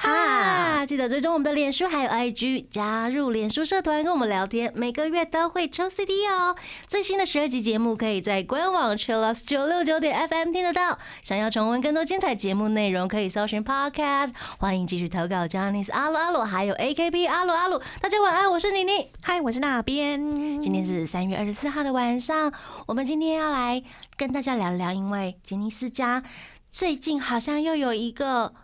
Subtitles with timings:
[0.00, 6.54] 哈，记得追踪我们的脸书还有 IG，加入脸书社团跟我们聊天，每个月都会抽 CD 哦。
[6.86, 10.96] 最新的十二集节目可以在官网 Chillus 九六九点 FM 听得到。
[11.24, 14.30] 想要重温更多精彩节目内容，可以搜寻 Podcast。
[14.58, 17.82] 欢迎继续投稿 j a n i c e 阿鲁阿鲁，还有 AKB 阿鲁阿鲁。
[18.00, 19.10] 大家晚安，我是妮妮。
[19.24, 20.62] 嗨，我是那边。
[20.62, 22.52] 今天是三月二十四号的晚上，
[22.86, 23.82] 我们今天要来
[24.16, 26.22] 跟大家聊聊，因为杰尼斯家
[26.70, 28.54] 最近好像又有一个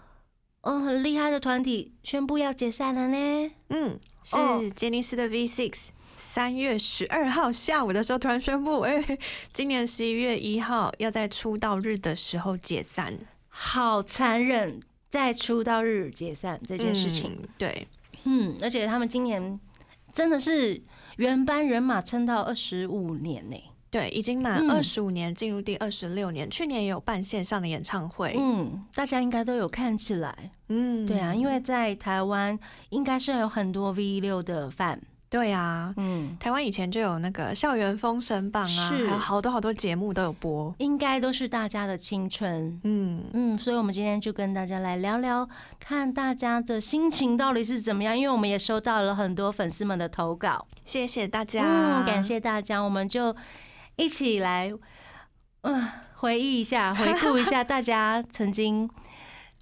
[0.64, 3.50] 哦很厉害的团体宣布要解散了呢。
[3.68, 3.98] 嗯，
[4.32, 5.88] 哦是杰尼斯的 V Six。
[6.16, 9.18] 三月十二号下午的时候，突然宣布， 哎、
[9.52, 13.12] 今年十一月一号要在出道日的时候解散
[13.48, 17.36] 好残忍，在出道日解散这件事情。
[17.42, 17.88] 嗯对，
[18.24, 19.58] 嗯而且他们今年
[20.12, 20.80] 真的是
[21.16, 23.56] 原班人马撑到二十五年呢。
[23.94, 26.50] 对，已经满嗯二十五年，进入第二十六年。
[26.50, 28.34] 去年也有办线上的演唱会。
[28.36, 30.50] 嗯，大家应该都有看起来。
[30.68, 32.58] 嗯对啊，因为在台湾
[32.90, 35.00] 应该是有很多 V 六的饭。
[35.30, 36.36] 对啊，嗯。
[36.40, 40.74] 台湾以前就有那个校园封神榜啊，是还有好多好多节目都有播。
[40.78, 42.80] 应该都是大家的青春。
[42.82, 48.18] 嗯，嗯，所以我们今天就跟大家来聊聊，看大家的心情到底是怎么样。
[48.18, 52.24] 因为我们也收到了很多粉丝们的投稿，谢谢大家，嗯，感。
[52.24, 53.36] 谢大家，我们就
[53.96, 54.72] 一起来，
[55.62, 58.88] 嗯、回忆一下， 回顾一下大家曾经，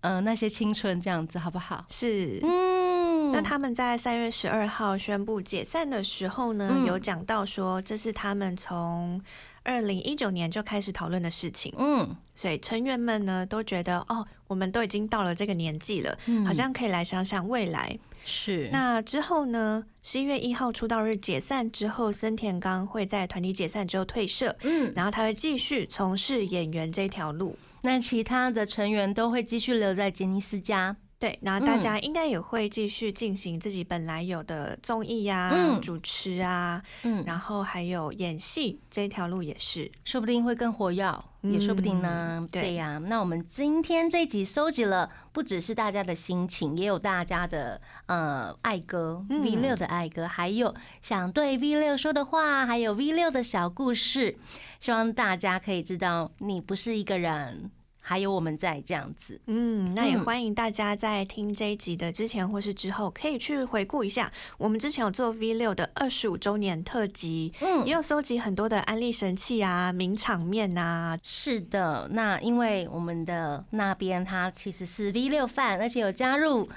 [0.01, 1.85] 嗯、那些青春这样子，好不好？
[1.89, 6.85] 是，嗯，那他们在三月十二号宣布解散的时候呢，嗯。
[6.87, 9.21] 有讲到说这是他们从
[9.63, 16.45] 二零一九年就开始讨论的事情，嗯，所以成员们呢都觉得哦，我们都已经到了这个年纪了，嗯。
[16.47, 17.99] 好像可以来想想未来。
[18.25, 27.57] 是那之后呢，十一月一号出道日解散之后，森田刚会在团体解散之后退社，嗯，然后他会继续从事演员这条路。
[27.83, 30.97] 那其他的成员都会继续留在杰尼斯家。
[31.23, 39.89] 对，然后大家应该也会继续进行自己本来有的综艺呀、嗯主持啊，嗯，然后还有演戏这条路也是。
[40.05, 42.39] 说不定会更活跃，也说不定呢。
[42.41, 54.37] 嗯对对呀、那我们今天这一集收集了，不只是大家的心情，也有大家的呃爱歌、嗯 V 六的爱歌，还有想对 V 六说的话，还有 V 六的小故事。
[54.81, 57.71] 希望大家可以知道，你不是一个人，
[58.05, 59.41] 还有我们在这样子。
[59.47, 71.19] 嗯，那也嗯欢迎大家在听这一集的之前或是之后，可以去回顾一下我们之前有做 V 六的二十五周年特辑，嗯也有搜集很多的安利神器啊、名场面啊。
[71.23, 76.69] 是的，那因为我们的那边他其实是 V 六 fan，而且有加入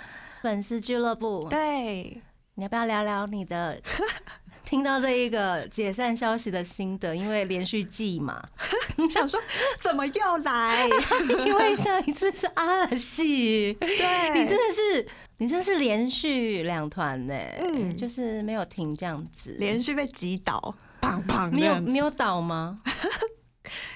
[0.44, 1.48] 粉丝俱乐部。
[1.50, 2.22] 对，
[2.54, 3.82] 你要不要聊聊你的
[4.66, 7.16] 听到这一个解散消息的心得？
[7.16, 8.44] 因为连续季嘛，
[9.10, 9.40] 想说
[9.80, 10.88] 怎么又来？
[11.46, 22.80] 因为上一次是阿拉西，对，你真的是你真的是连续两团呢，嗯就是没有停这样子，连续被击倒，砰砰没有这样子没有倒吗？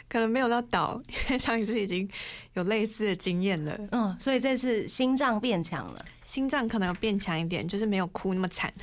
[0.07, 2.09] 可能没有到倒，因为上一次已经
[2.53, 3.77] 有类似的经验了。
[3.91, 8.73] 嗯，所以这次心脏变强了，心脏可能要变强一点，就是没有哭那么惨，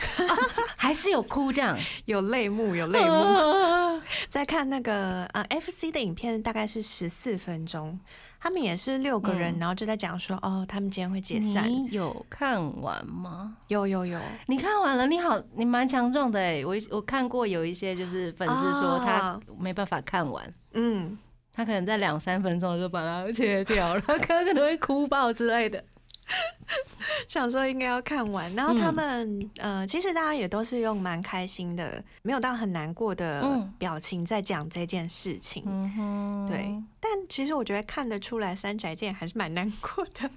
[0.77, 3.13] 还是有哭这样，有泪目，有泪目。
[3.13, 7.99] 目， 在看那个呃 FC 的影片，大概是十四分钟，
[8.47, 11.69] 他们也是六个人，嗯然后就在讲说，哦，他们今天会解散。
[11.69, 13.57] 你有看完吗？
[13.67, 16.65] 有有有，你看完了，你好，你蛮强壮的哎！
[16.65, 21.19] 我我看过有一些就是粉丝说他啊没办法看完，嗯，
[21.53, 25.83] 他可能在两三分钟就把它切掉了， 他可能会哭爆之类的。
[27.29, 28.53] 想说应该要看完。
[28.55, 33.73] 然后他们、呃，其实大家也都是用蛮开心的，没有到很难过的嗯。
[33.79, 35.63] 表情在讲这件事情。
[35.67, 40.31] 嗯，对，但其实我觉得看得出来，三宅健还是蛮难过的。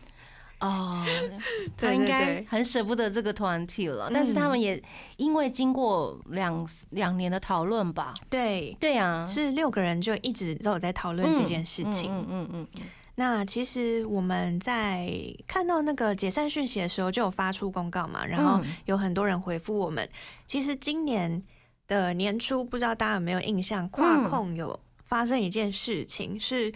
[0.60, 1.06] 哦，
[1.78, 4.14] 他应该很舍不得这个团体了，嗯。
[4.14, 4.82] 但是他们也
[5.16, 12.12] 因为经过两两年的讨论吧，对，对啊，是六个人就一直都有在讨论这件事情。
[12.12, 12.82] 嗯嗯嗯嗯
[13.20, 15.12] 那其实我们在
[15.46, 20.08] 看到那个解散讯息的时候，就有发出公告嘛，然后嗯有很多人回复我们。
[20.48, 21.44] 其实今年
[21.86, 26.74] 的年初，不知道大家有没有印象，跨控有发生一件事情是。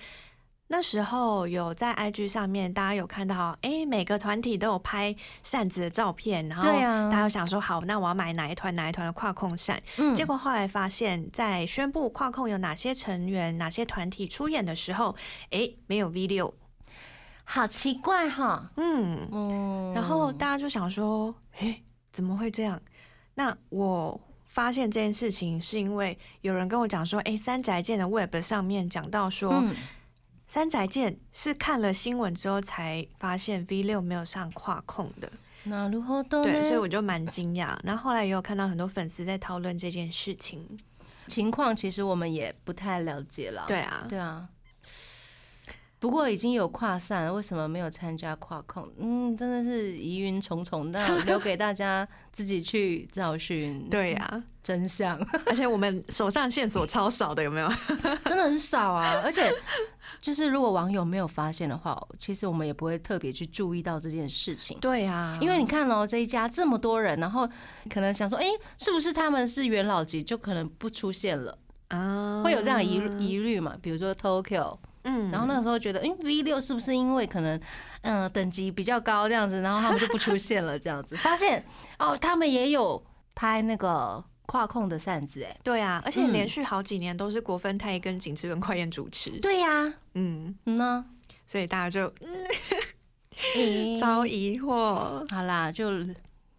[0.67, 9.79] 那时候有在 IG 上面，大家有看到，哎、每个团体都有拍扇子的照片，然后大家有想说，好，那我要买哪一团哪一团的跨控扇。
[9.97, 15.15] 嗯，结果后来发现，在宣布跨控有哪些成员、哪些团体出演的时候，
[15.51, 16.53] 哎，没有 video，
[17.43, 21.81] 好奇怪哈，嗯，嗯，然后大家就想说，哎，
[22.11, 22.81] 怎么会这样？
[23.35, 29.75] 那我发现这件事情是因为有人跟我讲说，哎、三宅健的 Web 上面讲到说，嗯，
[30.53, 35.27] 三宅健是看了新闻之后才发现 V 六没有上跨控的，
[35.63, 37.75] 那如何都对，所以我就蛮惊讶。
[37.83, 40.77] 然后后来也有看到很多粉丝在讨论这件事情，
[41.25, 43.65] 情况其实我们也不太了解了。
[43.67, 44.47] 对啊，对啊。
[46.03, 48.85] 不过已经有跨散了，为什么没有参加跨控？
[48.99, 50.91] 嗯，真的是疑云重重。
[50.91, 55.17] 那 留给大家自己去找寻对呀、 真相，
[55.47, 57.69] 而且我们手上线索超少的，有没有？
[58.25, 59.21] 真的很少啊。
[59.23, 59.49] 而且
[60.19, 64.77] 就是如果网友没有发现的话，其实我们也不会特别去注意到这件事情。
[64.81, 67.47] 对呀、因为你看哦，这一家这么多人，然后
[67.89, 68.45] 可能想说，哎、
[68.77, 71.57] 是不是他们是元老级，就可能不出现了，
[71.87, 72.95] 啊会有这样疑
[73.25, 73.77] 疑虑嘛？
[73.81, 75.31] 比如说 Tokyo，嗯。
[75.31, 77.59] 然后那个时候觉得，哎、v 六是不是因为可能，
[78.01, 81.15] 嗯、等级比较高这样子，然后他们就不出现了这样子？
[81.17, 81.63] 发现
[81.99, 83.03] 哦，他们也有
[83.35, 86.33] 拍那个跨控的扇子，哎，对啊，而且嗯。
[86.33, 91.05] 连续好几年都是国分太一跟景之文快彦主持，对呀、嗯，嗯呢，
[91.45, 92.11] 所以大家就
[93.55, 93.95] 诶。
[93.95, 95.89] 超疑惑，好啦，就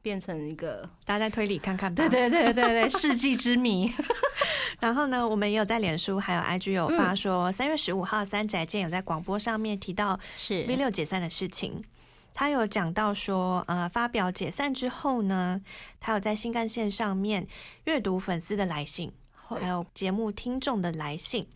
[0.05, 2.06] 变成一个，大家在推理看看吧。
[2.06, 3.91] 对对对对对，世纪之谜，
[4.79, 11.83] 然后呢，我们也有在脸书还有 IG 有嗯发说，三、月十五号三宅健有在广播上面提到是 V 六解散的事情。
[12.35, 15.62] 他有讲到说，呃，发表解散之后呢，
[15.99, 17.47] 他有在新干线上面
[17.85, 21.47] 阅读粉丝的来信，还有节目听众的来信。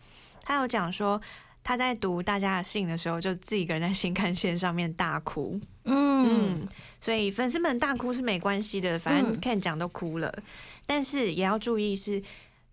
[0.41, 1.21] 他有讲说，
[1.63, 5.59] 他在读大家的信的时候，就自己一个人在新干线上面大哭。
[5.85, 6.19] 嗯。
[6.21, 6.67] 嗯，
[6.99, 9.39] 所以粉丝们大哭是没关系的，反正嗯。
[9.39, 10.33] Ken 讲都哭了，
[10.85, 12.21] 但是也要注意是，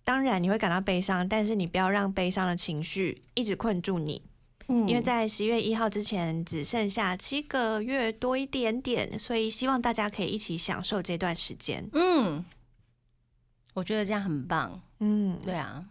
[0.02, 4.22] 当然你会感到悲伤，但是你不要让悲伤的情绪一直困住你，
[4.68, 4.88] 嗯。
[4.88, 11.88] 因为在十月一号之前只剩下七个月多一点点，所以希望大家可以一起享受这段时间。
[11.92, 12.44] 嗯，
[13.74, 15.84] 我觉得这样很棒，嗯，对啊，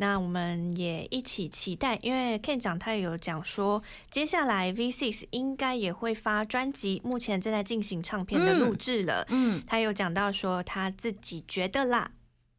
[0.00, 9.26] 那我们也一起期待，因为 Ken 讲他也有讲说，接下来 V6 应该也会发专辑，目前正在进行唱片的录制了。
[9.28, 12.12] 嗯他有讲到说他自己觉得啦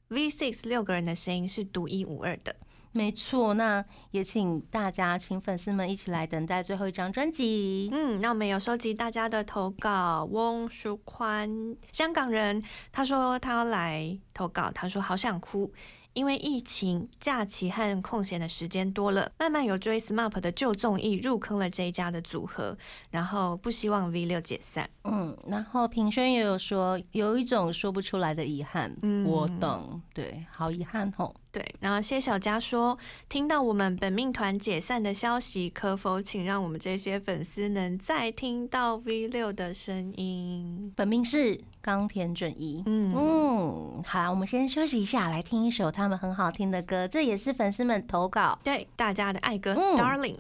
[0.10, 2.56] ，V6 六个人的声音是独一无二的。
[2.92, 7.90] 没错，那也请大家，请粉丝们一起来等待最后一张专辑。
[7.92, 10.26] 嗯，那我们有收集大家的投稿。
[10.26, 12.62] 翁淑宽，香港人，
[12.92, 15.74] 他说他要来投稿，他说好想哭。
[16.14, 22.78] 因为疫情、假期和空闲的时间多了，慢慢有追 SMAP 的旧综艺入坑了这一家的组合，
[23.10, 24.90] 然后不希望 V 六解散。
[25.04, 28.96] 嗯，然后平轩也有说，有一种说不出来的遗憾。
[29.02, 31.36] 嗯我懂，对，好遗憾吼。
[31.52, 40.94] 对，然后谢小佳说，听到我们本命团解散的消息，可否请让我们这些粉丝能再听到 V 六的声音？
[40.96, 42.82] 本命是冈田准一。
[42.86, 48.58] 嗯嗯，好啦，我们先休息一下，来听一首他们很好听的歌，这也是粉丝们投稿。
[48.64, 50.38] 对，大家的爱歌、嗯 Darling。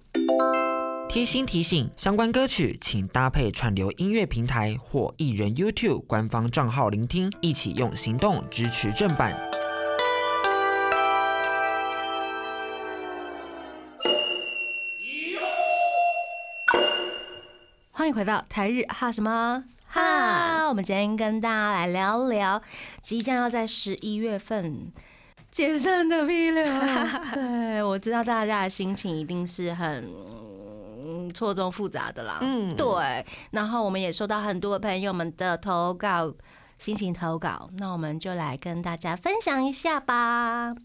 [1.10, 9.51] 贴心提醒：相关歌曲请搭配串流音乐平台或艺人 YouTube 官方账号聆听，一起用行动支持正版。
[18.12, 20.02] 迎回到台日哈什么哈
[20.60, 20.68] 哈？
[20.68, 22.62] 我们今天跟大家来聊聊
[23.02, 24.92] 即将要在十一月份
[25.50, 26.66] 解散的 V 六。
[27.34, 30.10] 对，我知道大家的心情一定是很
[31.00, 32.40] 嗯错综复杂的啦。
[32.42, 33.26] 嗯对。
[33.52, 36.34] 然后我们也收到很多朋友们的投稿，
[36.78, 40.76] 心情投稿，那我们就来跟大家分享一下吧。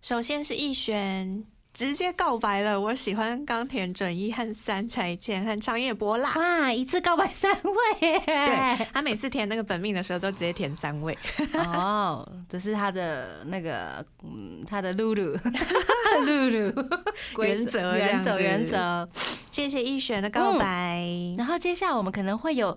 [0.00, 6.32] 首先是逸轩，直接告白了，我喜欢冈田准一和三宅健和长野博啦。
[6.34, 8.22] 哇，一次告白三位耶！
[8.26, 11.16] 对他每次填那个本命的时候，都直接填三位。
[11.54, 15.36] 哦，这是他的那个，嗯，他的露露，
[16.26, 19.08] 露露原则原则，原则。
[19.52, 21.04] 谢谢逸璇的告白。
[21.36, 22.76] 然后接下来我们可能会有，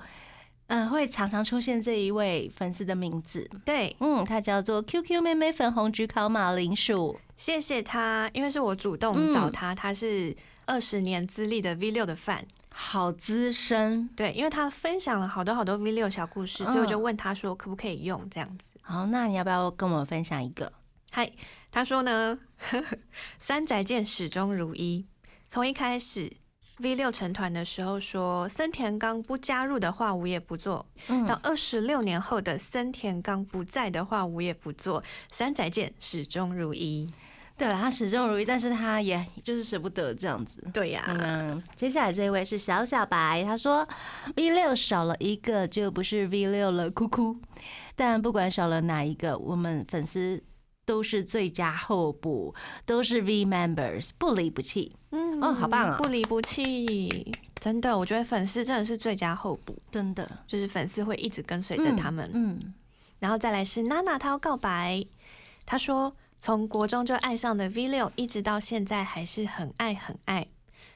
[0.73, 10.33] 嗯、会常常出现这一位粉丝的名字，对，嗯，他叫做 QQ 妹妹粉红焗烤马铃薯，谢谢他，因为是我主动找他，他是
[10.65, 12.45] 二十年资历的 V 六的饭。
[12.73, 14.09] 好资深。
[14.15, 18.71] 对，因为他分享了好多好多 V 六小故事，所以我就嗯问他说可不可以用这样子。
[18.81, 20.71] 好，那你要不要跟我们分享一个？
[21.11, 21.29] 嗨，
[21.69, 22.39] 他说呢，
[23.39, 25.05] 三宅健始终如一，
[25.49, 26.31] 从一开始
[26.81, 35.03] V 六成团的时候说森田刚不加入的话，我也不做；嗯到二十六年后的森田刚不在的话，我也不做。
[35.31, 37.09] 三宅健始终如一。
[37.57, 40.67] 对了，他始终如一，但是他也就是舍不得这样子。
[40.73, 43.87] 对呀、嗯，接下来这位是小小白，他说
[44.35, 47.37] V 六少了一个就不是 V 六了，哭哭。
[47.95, 50.41] 但不管少了哪一个，我们粉丝
[50.85, 52.53] 都是最佳候补，
[52.85, 54.95] 都是 V members，不离不弃。
[55.11, 62.29] 嗯哦好棒啊不离不弃，真的，我觉得粉丝真的是最佳候补，真的就是粉丝会一直跟随着他们。
[62.33, 62.73] 嗯，
[63.19, 65.03] 然后再来是娜娜，她要告白，
[65.65, 70.47] 她说从国中就爱上的 V 六，一直到现在还是很爱很爱。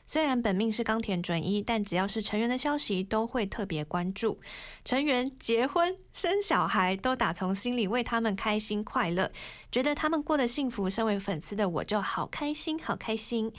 [0.06, 4.40] 虽然本命是冈田准一，但只要是成员的消息都会特别关注。
[4.84, 9.32] 成员结婚生小孩，都打从心里为他们开心快乐，
[9.72, 10.90] 觉得他们过得幸福。
[10.90, 13.52] 身为粉丝的我就好开心，好开心，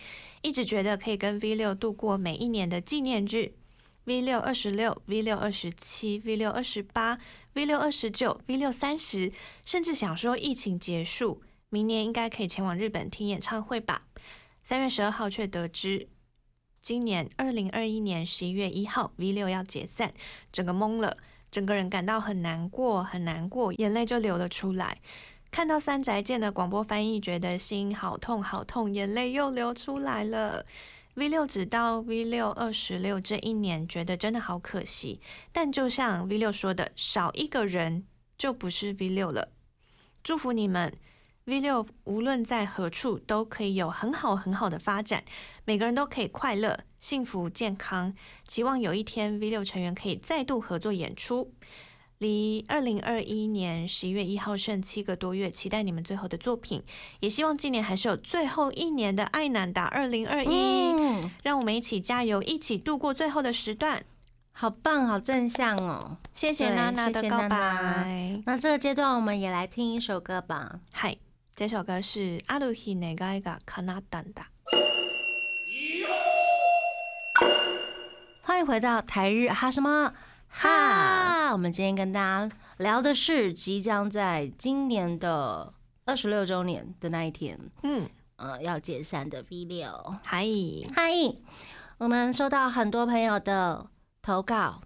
[0.42, 3.52] 一直觉得可以跟 V 六度过每一年的纪念日。
[4.04, 7.18] V 六二十六、V 六二十七、V 六二十八、
[7.54, 9.32] V 六二十九、V 六三十，
[9.64, 14.02] 甚至想说疫情结束，明年应该可以前往日本听演唱会吧。
[14.62, 16.08] 三月十二号却得知，
[16.86, 20.14] 今年二零二一年十一月一号 V 六要解散，
[20.52, 21.16] 整个懵了，
[21.50, 25.00] 整个人感到很难过，很难过，眼泪就流了出来。
[25.50, 30.64] 看到三宅健的广播翻译，觉得心好痛好痛，眼泪又流出来了。
[31.14, 35.20] V 六直到 V 六二十六这一年，觉得真的好可惜。
[35.50, 38.04] 但就像 V 六说的，少一个人
[38.38, 39.48] 就不是 V 六了。
[40.22, 40.96] 祝福你们
[41.46, 45.24] ，V 六无论在何处都可以有很好很好的发展，
[45.64, 48.12] 每个人都可以快乐、幸福、健康。
[48.46, 51.52] 期望有一天 V 六成员可以再度合作演出。
[52.18, 56.82] 离二零二一年十一月一号剩七个多月，期待你们最后的作品，
[57.20, 64.04] 也希望今年还是有最后一年的爱难达二零二一，嗯，让我们一起加油，一起度过最后的时段。
[64.50, 66.16] 好棒，好正向哦。
[66.32, 68.42] 谢谢娜娜的告谢谢娜娜白。
[68.46, 70.80] 那这个阶段，我们也来听一首歌吧。
[70.90, 71.18] 嗨，
[71.55, 74.43] 这首歌是阿鲁希内盖がカナダ的。
[78.43, 80.13] 欢迎回到台日哈什么
[80.49, 81.51] 哈？
[81.51, 85.73] 我们今天跟大家聊的是即将在今年的
[86.05, 89.89] 二十六周年的那一天，嗯，呃，要解散的 V 六。
[90.23, 90.45] 嗨，
[90.95, 91.11] 嗨，
[91.97, 93.87] 我们收到很多朋友的
[94.21, 94.81] 投稿，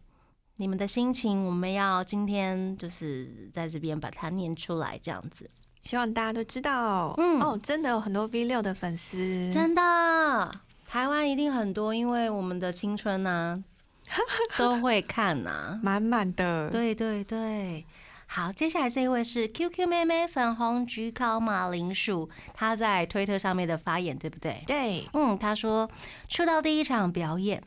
[0.57, 5.50] 你们的心情，我们要今天就是在这边把它念出来，这样子。
[5.82, 7.14] 希望大家都知道。
[7.18, 10.50] 嗯哦，真的有很多 V 六的粉丝，真的，
[10.87, 13.62] 台湾一定很多，因为我们的青春呢、
[14.58, 16.68] 都会看呐、满满的。
[16.70, 17.87] 对对对，
[18.26, 24.62] 好，接下来这一位是 QQ 妹妹粉红焗烤马铃薯，她在推特上面的发言，对不对？
[24.66, 25.90] 对，嗯，她说
[26.28, 27.62] 出道第一场表演，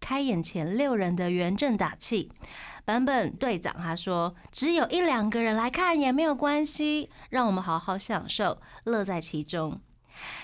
[0.00, 2.30] 开演前六人的圆阵打气。
[2.88, 9.78] 版本队长他说，只有一两个人来看也没有关系，让我们好好享受，乐在其中。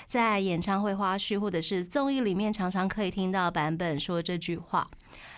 [0.06, 4.86] 在演唱会花絮或者是综艺里面，常常可以听到版本说这句话。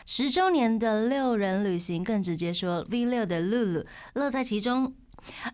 [0.05, 4.93] 十周年的六人旅行更直接说 V 六的露露乐在其中。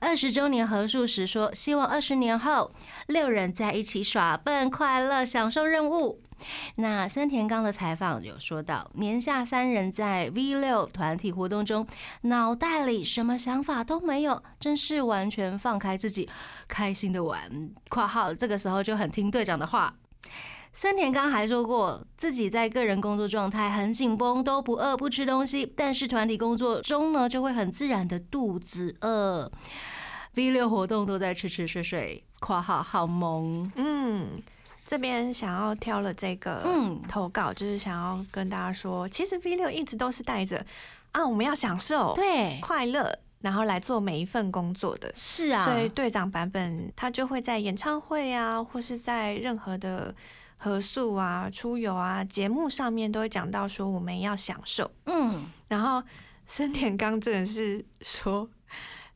[0.01, 2.73] 二十周年合数时说，希望二十年后
[3.09, 6.23] 六人在一起耍笨、快乐、享受任务。
[6.77, 11.87] 那森田刚的采访有说到，年下三人在 V 六团体活动中，
[12.23, 16.29] 脑袋里什么想法都没有，真是完全放开自己，
[16.69, 17.51] 开心的玩。
[17.89, 19.95] （括号这个时候就很听队长的话。）
[20.73, 29.53] 森田刚还说过，自己在个人工作状态很紧绷，都不饿不吃东西，但是团体工作中呢，就会很自然的肚子饿。
[30.35, 33.71] V 六活动都在吃吃睡睡，括号好萌。
[33.77, 34.29] 嗯，
[34.93, 40.63] 这边想要挑了这个嗯投稿，就是想要跟大家说，其实 V 六一直都是带着
[41.13, 45.11] 啊，我们要享受对，快乐，然后来做每一份工作的。
[45.15, 50.15] 是啊，所以队长版本他就会在演唱会啊，或是在任何的
[50.59, 54.91] 合宿啊、出游啊节目上面都会讲到说我们要享受。
[55.07, 56.07] 嗯，然后
[56.45, 58.47] 森田刚真的是说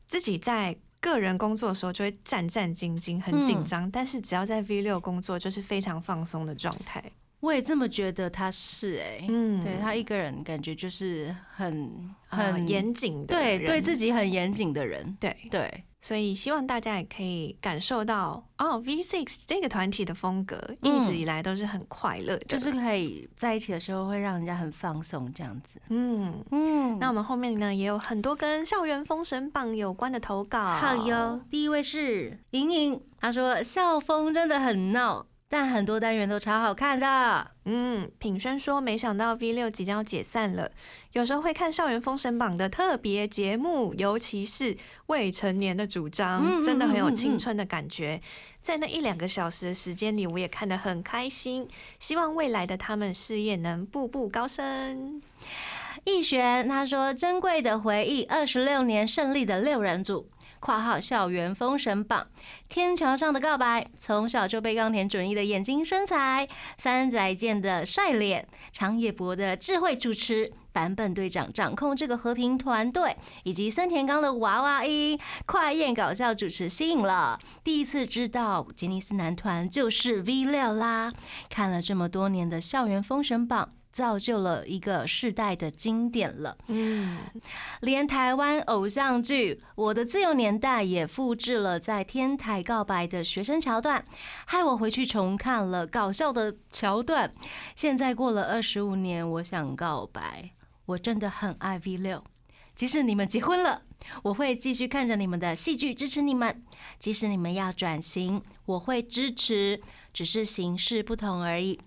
[0.07, 0.75] 自己在
[1.09, 7.03] 个人工作的时候就会战战兢兢、很紧张，但是只要在 V 六工作就是非常放松的状态。
[7.39, 13.65] 我也这么觉得他是哎、嗯，对他一个人感觉就是很呃很严谨的对人。
[13.67, 20.97] 对自己很严谨的人，对，对，所以希望大家也可以感受到哦，V Six 这个团体的风格嗯。
[20.97, 25.79] 一直以来都是很快乐的，就是可以在一起的时候会让人家很放松这样子。
[25.89, 26.33] 嗯。
[26.49, 37.51] 嗯，那我们后面呢也有很多跟校园封神榜有关的投稿，好哟，第一位是莹莹，她说校风真的很闹，但很多单元都超好看的。
[37.65, 40.69] 嗯，品轩说没想到 V 六即将要解散了，
[41.13, 44.75] 有时候会看校园封神榜的特别节目，尤其是
[45.05, 48.21] 未成年的主张，真的很有青春的感觉。
[48.61, 51.67] 在那一两个小时的时间里，我也看得很开心。
[51.97, 55.21] 希望未来的他们事业能步步高升。
[56.03, 60.29] 易璇他说：“珍贵的回忆，二十六年胜利的六人组。
[60.59, 62.27] ”（括号校园封神榜）
[62.69, 66.47] 天桥上的告白，从小就被冈田准一的眼睛、身材，
[66.77, 77.37] 三宅健的帅脸，长野博的智慧主持，版本队长掌控这个和平团队，以及森田刚的娃娃音，快宴搞笑主持吸引了。
[77.63, 81.11] 第一次知道杰尼斯男团就是 V 六啦。
[81.49, 83.69] 看了这么多年的校园封神榜。
[83.97, 86.55] 造就了一个世代的经典了。
[86.67, 87.17] 嗯，
[87.81, 94.05] 连台湾偶像剧《我的自由年代》也复制了在天台告白的学生桥段，
[94.45, 97.33] 害我回去重看了搞笑的桥段。
[97.73, 100.51] 现在过了二十五年，我想告白，
[100.85, 102.23] 我真的很爱 V 六。
[102.75, 103.81] 即使你们结婚了，
[104.21, 106.63] 我会继续看着你们的戏剧，支持你们。
[106.99, 109.81] 即使你们要转型，我会支持，
[110.13, 111.79] 只是形式不同而已。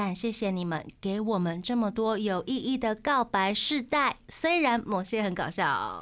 [0.00, 6.00] 但谢谢你们给我们这么多有意义的告白世代，虽然某些很搞笑，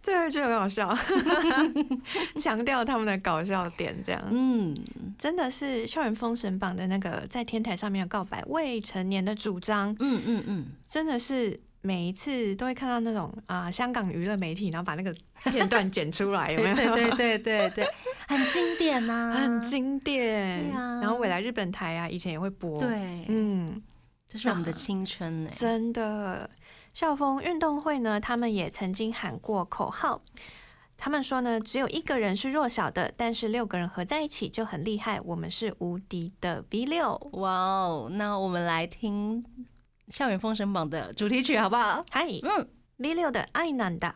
[0.00, 0.96] 最后一句很好笑，
[2.40, 4.74] 强调他们的搞笑点，这样，嗯，
[5.18, 15.14] 真的是校园封神榜的那个在天台上面的告白，未成年的主张，嗯嗯嗯，真的是每一次都会看到那种啊，香港娱乐媒体，然后把那个
[15.50, 16.74] 片段剪出来，有没有？
[16.94, 17.88] 对对对对对，
[18.28, 20.70] 很经典呐、很经典。
[20.70, 23.82] 对啊然后未来日本台啊，以前也会播。，对，嗯，
[24.28, 26.48] 这是我们的青春呢、真的。
[26.94, 30.22] 校风运动会呢，他们也曾经喊过口号。
[30.98, 35.18] 他们说呢，只有一个人是弱小的，但是六个人合在一起就很厉害。
[35.22, 37.16] 我们是无敌的 V 六。
[37.32, 39.42] 哇哦，那我们来听
[40.12, 42.04] 《校园封神榜》的主题曲好不好？
[42.10, 44.14] 嗨嗯，，V 六的爱难的。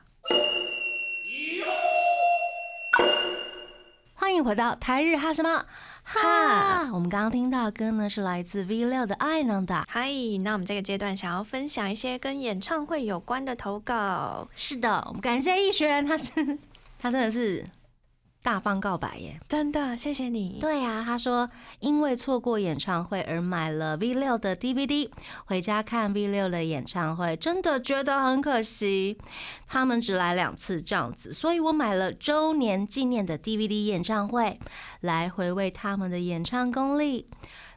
[4.13, 5.65] 欢迎回到台日哈什么
[6.03, 6.21] 哈
[6.85, 6.91] 哈？
[6.93, 9.85] 我们刚刚听到的歌呢，是来自 V 六的《爱能打》。
[9.89, 10.11] 嗨，
[10.45, 16.59] 那我们这个阶段想要分享一些跟演唱会有关的投稿，是的，我们感谢逸轩，他真
[16.99, 17.67] 他真的是
[18.47, 19.41] 大方告白耶。
[19.49, 20.59] 真的谢谢你。
[20.61, 25.11] 对啊，他说因为错过演唱会而买了 V 六的 DVD，
[25.47, 29.19] 回家看 V 六的演唱会，真的觉得很可惜。
[29.67, 34.57] 他们只来两次这样子，所以我买了周年纪念的 DVD 演唱会，
[35.01, 37.29] 来回味他们的演唱功力。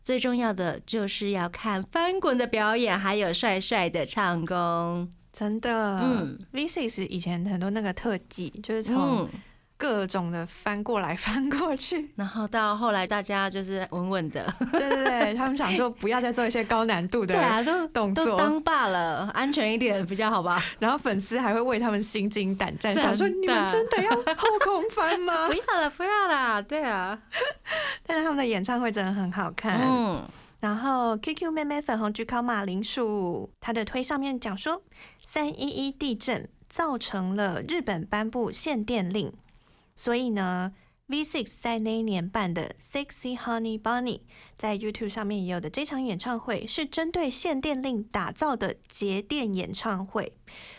[0.03, 5.09] 最重要的就是要看翻滚的表演，还有帅帅的唱功。
[5.33, 9.29] 真的，嗯 v Six 以前很多那个特技，就是从嗯，
[9.79, 12.11] 各种的翻过来 翻过去。
[12.17, 20.61] 然后到后来大家就是稳稳的，对对对，他们想说不要再做一些高难度的对啊，都动作，都当罢了，安全一点比较好吧。
[20.79, 25.53] 然后粉丝还会为他们心惊胆战，想说你们真的要后空翻吗 不？
[25.53, 27.17] 要了，不要啦，对啊，
[28.05, 29.79] 但是他们的演唱会真的很好看。
[29.81, 30.21] 嗯，
[30.59, 34.83] 然后 QQ 妹妹粉红焗烤马铃薯，它的推上面讲说，
[35.25, 39.31] 三一一地震造成了日本颁布限电令，
[39.99, 40.71] 所以呢
[41.09, 44.21] ，V6 在那一年办的 Sexy Honey Bunny
[44.57, 50.31] 在 YouTube 上面也有的这场演唱会是针对限电令打造的节电演唱会，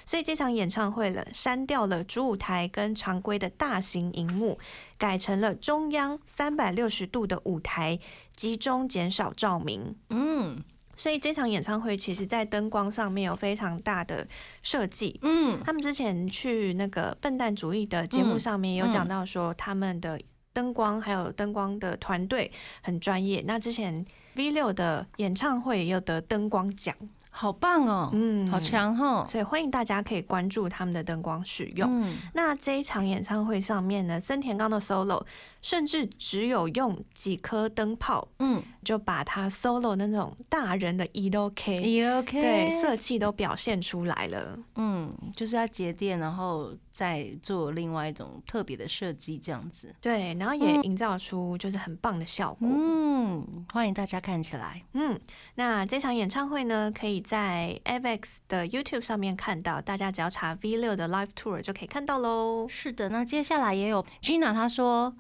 [0.07, 4.59] 所以这场演唱会了删掉了主舞台跟常规的大型荧幕，
[4.97, 7.99] 改成了中央三百六十度的舞台。
[8.37, 10.65] 集中减少照明，嗯
[11.01, 14.29] 所以这场演唱会其实在灯光上面有非常大的
[14.63, 15.19] 设计。
[15.23, 20.21] 嗯，他们之前去那个笨蛋主义的节目上面有讲到说，他们的
[20.53, 23.43] 灯光还有灯光的团队很专业。
[23.47, 26.95] 那之前 V 六的演唱会也有得灯光奖，
[27.31, 31.89] 好棒哦，嗯好，强哦，所以欢迎大家可以关注他们的灯光使用。
[32.03, 35.25] 嗯，那这一场演唱会上面呢，森田刚的 solo
[35.63, 44.59] 甚至只有用几颗灯泡嗯就把他 solo 那种大人的 E do K，也 OK，对色气都表现出来了。
[44.77, 49.95] 嗯，就是要节电，然后再做另外一种特别的设计，这样子。
[50.01, 52.67] 对，然后也营造出就是很棒的效果。
[52.71, 54.83] 嗯，欢迎大家看起来。
[54.95, 55.21] 嗯，
[55.57, 62.67] 那这场演唱会呢，可以在 AVEX 的 YouTube 上面看到，大家只要查 V 六的 Live Tour 就可以看到喽。
[62.69, 65.15] 是的，那接下来也有 Gina 她说，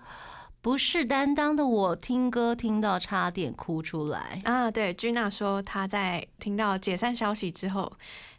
[0.62, 4.40] 不是担当的我听歌听到差点哭出来。
[4.44, 7.90] 啊，对，Gina 说她在听到解散消息之后，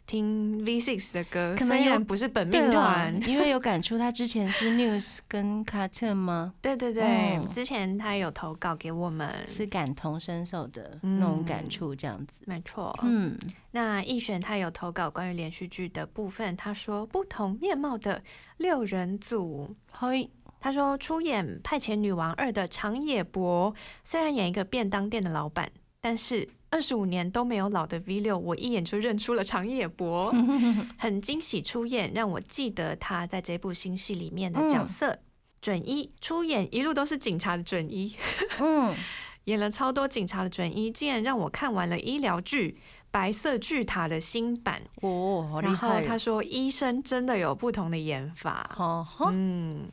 [0.06, 6.54] 听 V6 的歌，可能有虽然不是本命团，，因为有感触，她之前是 News 跟 Cartoon 吗？
[6.62, 7.02] 对对对，
[7.36, 12.40] 嗯之前她有投稿给我们，是感同身受的嗯那种感触，这样子。
[12.46, 12.96] 没错。
[13.02, 13.36] 嗯，
[13.72, 18.22] 那易选他有投稿关于连续剧的部分，他说不同面貌的
[18.58, 20.30] 六人组，嘿，
[20.62, 25.70] 他说出演《派遣女王二》的长野博，虽然演一个便当店的老板，
[26.00, 30.32] 但是二十五年都没有老的 V 六，我一眼就认出了长野博，
[30.96, 35.18] 很惊喜出演，让我记得他在这部新戏里面的角色。
[35.60, 38.16] 准一出演一路都是警察的准一，
[38.58, 38.92] 嗯，
[39.44, 42.78] 演了超多警察的准一，竟然让我看完了医疗剧
[43.12, 44.82] 《白色巨塔》的新版。
[45.02, 46.00] 哦，然后！
[46.04, 48.76] 他说，医生真的有不同的演法。
[49.30, 49.88] 嗯，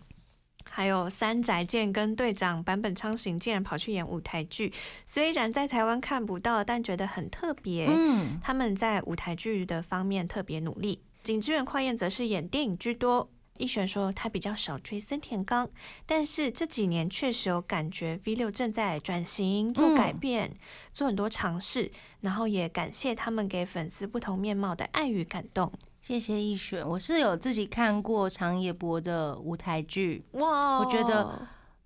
[0.69, 4.71] 还有三宅健跟队长坂本昌行竟然跑去演舞台剧，
[5.05, 7.87] 虽然在台湾看不到，但觉得很特别。
[7.89, 11.01] 嗯，他们在舞台剧的方面特别努力。
[11.23, 13.29] 景之源快彦则是演电影居多。
[13.57, 15.69] 一璇说他比较少追森田刚，
[16.05, 20.53] 但是这几年确实有感觉 V 六正在转型、做改变、
[20.93, 25.73] 做很多尝试，然后也感谢他们给粉丝不同面貌的爱与感动。
[26.01, 31.39] 谢谢易璇，我是有自己看过长野博的舞台剧，哇我觉得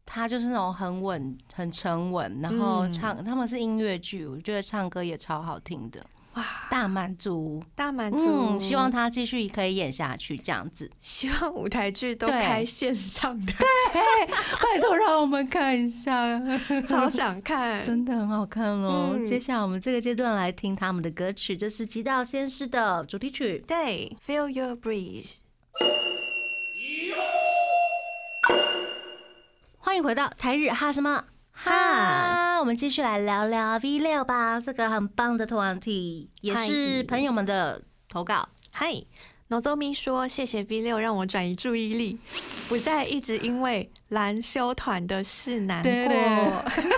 [0.06, 2.92] 他就是那种很稳、很沉稳，然后嗯。
[2.92, 6.00] 唱、他们是音乐剧，我觉得唱歌也超好听的，
[6.34, 7.64] 哇，大满足。
[7.76, 10.90] 大满足，嗯，希望他继续可以演下去，这样子。
[11.00, 13.54] 希望舞台剧都对开线上的，
[13.92, 16.40] 对拜托让我们看一下，
[16.88, 17.84] 超想看。
[17.86, 19.12] 真的很好看哦。
[19.14, 23.64] 嗯接下来我们这个阶段来听他们的歌曲，这是《极道先师》的主题曲。
[23.68, 25.42] 对，Feel Your Breeze。
[29.78, 38.50] 欢迎回到台日哈什么哈，我们继续来聊聊 V 六吧，这个很棒的团体，也是朋友们的投稿。
[38.72, 39.04] 嗨
[39.50, 42.20] ，Nozomi 说：“谢谢 V 六让我转移注意力，
[42.68, 46.14] 不再一直因为蓝修团的事难对过。
[46.14, 46.84] 对。”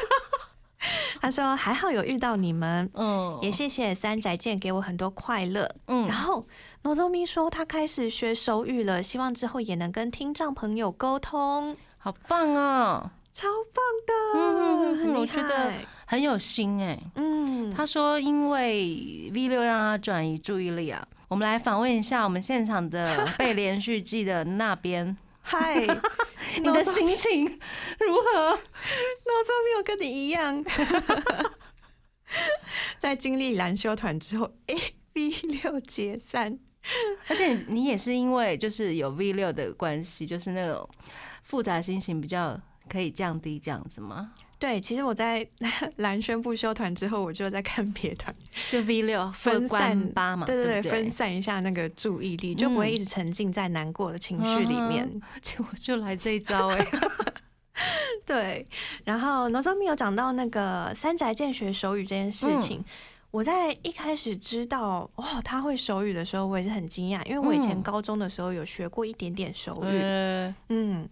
[1.19, 6.07] 他说：“还好有遇到你们，嗯，也谢谢三宅健给我很多快乐。”嗯。
[6.07, 6.47] 然后
[6.83, 15.73] Nozomi 说他开始学手语了，希望之后也能跟听障朋友沟通，好棒哦，超棒的，嗯很厉我觉得。
[16.07, 16.97] 很有心哎。
[17.15, 21.05] 嗯，他说，因为 V 六让他转移注意力啊。
[21.27, 25.75] 我们来访问一下我们现场的被连续剧的那边，嗨，
[26.61, 27.45] 你的心情
[27.99, 30.63] 如何？Nozomi 有跟你一样，
[32.97, 34.75] 在经历蓝修团之后，A
[35.13, 36.57] V 六解散。
[37.27, 40.87] 而且你也是因为就是有 V 六的关系，就是那种
[41.41, 44.31] 复杂心情比较可以降低这样子吗？
[44.57, 45.45] 对，其实我在
[45.97, 48.33] 蓝宣布休团之后，我就在看别团，
[48.71, 55.21] 就 V 六分散八嘛，对对对，分散一下那个注意力，就不会嗯一直沉浸在难过的情绪里面。
[55.41, 56.87] 结果就来这一招哎、
[58.25, 58.65] 对，
[59.03, 62.79] 然后 Nozomi 有讲到那个三宅健学手语这件事情。
[62.79, 62.85] 嗯
[63.31, 71.09] 我在一开始知道哦他会手语的时候，我也是很惊讶，因为我以前嗯高中的时候有学过一点点手语，呃，嗯，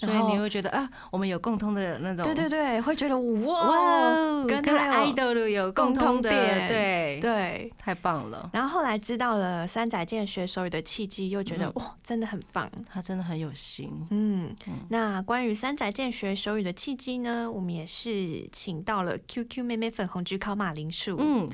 [0.00, 7.72] 所以你会觉得啊，我们有共通的那种，对对对，会觉得哇跟跟他有 idol 有共共通点对，对。
[7.78, 12.70] 太棒了，然后后来知道了三宅健学手语的契机，又觉得嗯哇，真的很棒。
[12.90, 21.16] 他真的很有心，嗯嗯，那关于三宅健学手语的契机呢，我们也是请到了 QQ 妹妹粉红焗烤马铃薯。
[21.20, 21.46] 嗯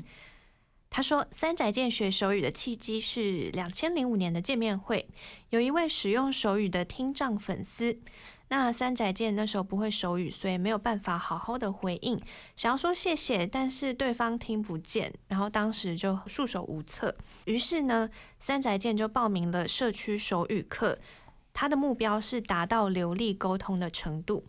[0.89, 5.05] 他说，三宅健学手语的契机是两千零五年的见面会，
[5.49, 7.99] 有一位使用手语的听障粉丝。
[8.49, 12.21] 那三宅健那时候不会手语，所以没有办法好好的回应，
[12.55, 17.13] 想要说谢谢，但是对方听不见，然后当时就束手无策。
[17.43, 20.97] 于是呢，三宅健就报名了社区手语课，
[21.51, 24.45] 他的目标是达到流利沟通的程度。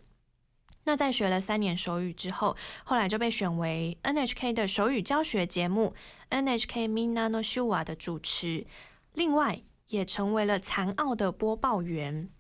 [0.85, 5.95] 那在学了三年手语之后，后来就被选为 NHK 的手语教学节目
[6.31, 8.65] NHK Mina no Shuwa 的主持，
[9.13, 12.31] 另外也成为了残奥的播报员。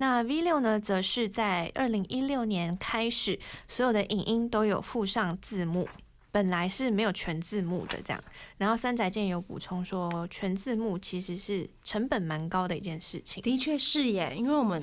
[0.00, 5.86] 那 V 六呢，则是在二零一六年开始，所有的影音都有附上字幕，
[6.32, 8.24] 本来是没有全字幕的这样。
[8.56, 13.42] 然后三宅健有补充说，全字幕其实是成本蛮高的一件事情。
[13.42, 14.82] 的确是耶，因为我们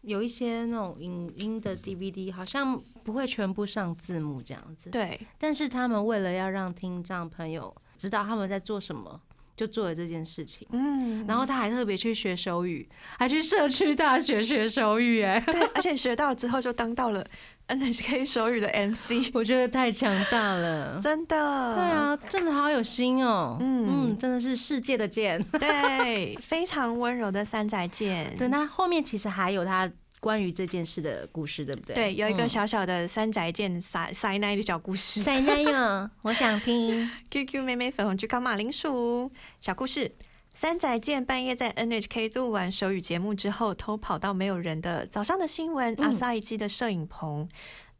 [0.00, 9.20] 有一些那种影音的 DVD 好像不会全部上字幕这样子，对，但是他们为了要让听障朋友知道他们在做什么，
[9.56, 10.66] 就做了这件事情。
[10.72, 17.24] 嗯，然后他还特别去学手语，还去社区大学学手语，哎，对，而且学到之后就当到了
[17.68, 21.00] NHK 手语的 MC， 我觉得太强大了。
[21.00, 21.74] 真的。
[21.76, 23.56] 对，啊，真的好有心哦。
[23.60, 25.40] 嗯嗯，真的是世界的剑。
[25.52, 28.34] 对，非常温柔的三宅剑。
[28.38, 29.88] 对，那后面其实还有他
[30.20, 31.94] 关于这件事的故事，对不对？
[31.94, 35.22] 对，有一个嗯小小的三宅健塞塞奶的小故事。
[35.22, 37.10] 塞奶哟， 我想听。
[37.30, 40.12] QQ 妹妹粉红去烤马铃薯小故事。
[40.52, 47.48] 三宅健半夜在 NHK 录完手语节目之后，偷跑到没有人的早上的新闻嗯阿萨伊基的摄影棚，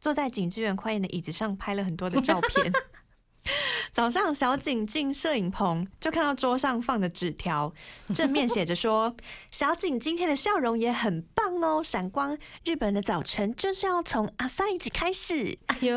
[0.01, 2.71] 坐在景致园快宴的椅子上拍了很多的照片。
[3.93, 7.73] 早上，小景进摄影棚，就看到桌上放的纸条，
[8.15, 9.15] 正面写着说
[9.51, 12.37] ：“小景今天的笑容也很棒哦，闪光！
[12.65, 15.59] 日本的早晨就是要从阿萨一起开始。
[15.67, 15.97] 哎呦，”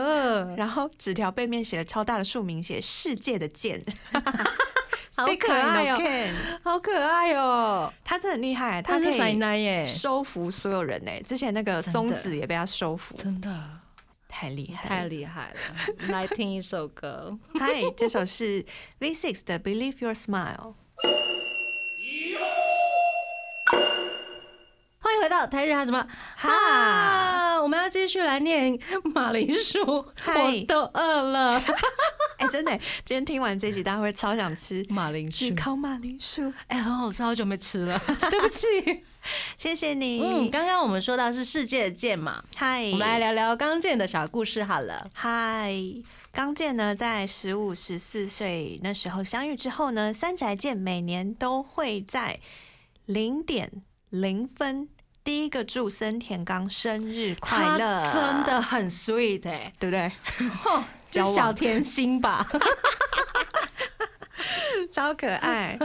[0.55, 3.83] 然后纸条背面写了超大的署名，写“世界的剑”，
[5.15, 5.95] 好可爱哦
[6.63, 7.93] 好可爱哦！
[8.03, 11.11] 他真的很厉害，他可以收服所有人呢。
[11.23, 13.49] 之前那个松子也被他收服，真的
[14.35, 16.07] 太厉害，太厉害了！
[16.09, 17.29] 来听一首歌。
[17.53, 18.65] 嗨，这首是
[18.99, 20.73] V6 的《Believe Your Smile》。
[24.97, 27.61] 欢迎回到台日哈什么哈？
[27.61, 28.77] 我们要继续来念
[29.13, 31.61] 马铃薯，嗨我都饿了。
[32.39, 36.51] 哎、真的，今天听完这集，大家会超想吃马铃薯，炙烤马铃薯。
[36.67, 39.05] 哎，很好吃，好久没吃了，对不起。
[39.57, 45.09] 谢谢你嗯，你，刚刚我们说到是世界的剑嘛，嗨、我们来聊聊刚剑的小故事好了。
[45.13, 45.73] 嗨，
[46.31, 52.39] 刚健呢，在十五、十四岁那时候相遇之后呢，三宅健每年都会在
[53.05, 53.71] 零点
[54.09, 54.89] 零分
[55.23, 60.11] 第一个祝森田刚生日快乐，真的很 sweet 哎、对不对？
[60.65, 62.47] 哦， 是小甜心吧？
[64.91, 65.77] 超可爱。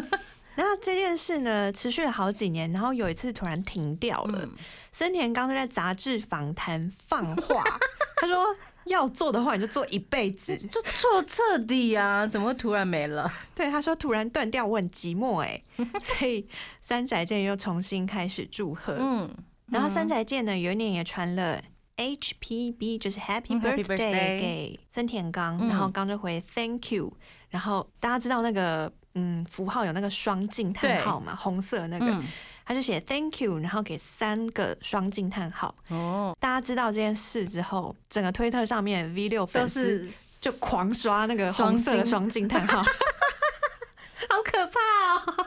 [0.59, 4.41] 然后这件事呢，持续了好几年，然后有一次突然停掉了。
[4.45, 4.51] 嗯
[4.91, 7.63] 森田刚就在杂志访谈放话，
[8.21, 8.45] 他说
[8.87, 10.57] 要做的话你就做一辈子。
[10.57, 13.33] 就做彻底啊，怎么会突然没了？
[13.55, 15.63] 对，他说突然断掉，我很寂寞哎，
[16.03, 16.45] 所以
[16.83, 18.97] 三宅健又重新开始祝贺。
[18.99, 19.33] 嗯，
[19.67, 21.63] 然后三宅健呢，有一年也传了
[21.97, 23.97] HPB，就是 Happy Birthday
[24.41, 27.13] 给森田刚，嗯然后刚就回 Thank you，
[27.51, 32.25] 然后大家知道那个嗯符号有那个双惊叹号嘛，红色的那个，嗯。
[32.65, 35.75] 他就写 Thank you，然后给三个双惊叹号。
[35.89, 40.07] 哦，大家知道这件事之后，整个推特上面 V 六粉丝
[40.39, 42.83] 就狂刷那个红色的双惊叹号，
[44.29, 45.47] 好可怕哦，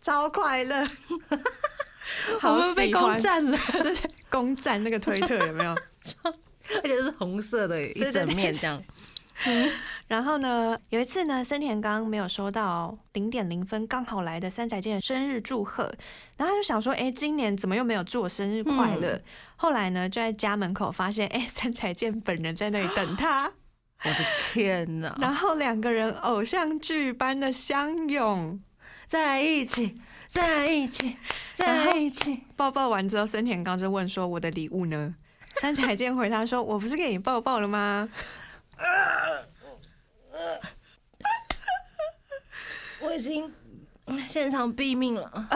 [0.00, 0.88] 超快乐，
[2.32, 5.76] 我好们被攻占了，对 对，攻占那个推特有没有？
[6.82, 8.82] 而且是红色的一整面这样。
[10.08, 15.92] 然后呢，有一次呢，森田刚没有收到零点零分刚好来的三宅健的生日祝贺，
[16.36, 19.20] 然后他就想说，哎，今年怎么又没有祝我生日快乐？
[19.56, 23.44] 后来呢，就在家门口发现，哎，三宅健本人在那里等他，
[24.04, 24.16] 我的
[24.52, 25.16] 天哪！
[25.20, 28.60] 然后两个人偶像剧般的相拥，
[29.06, 31.16] 在一起，在一起，
[31.52, 32.40] 在一起。
[32.56, 35.14] 抱抱完之后，森田刚就问说：“我的礼物呢？”
[35.60, 38.08] 三宅健回答说：“我不是给你抱抱了吗
[43.00, 43.52] 我已经
[44.28, 45.48] 现场毙命了。？”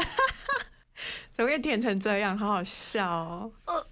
[1.33, 2.37] 怎么会舔成这样？
[2.37, 3.87] 好好笑哦！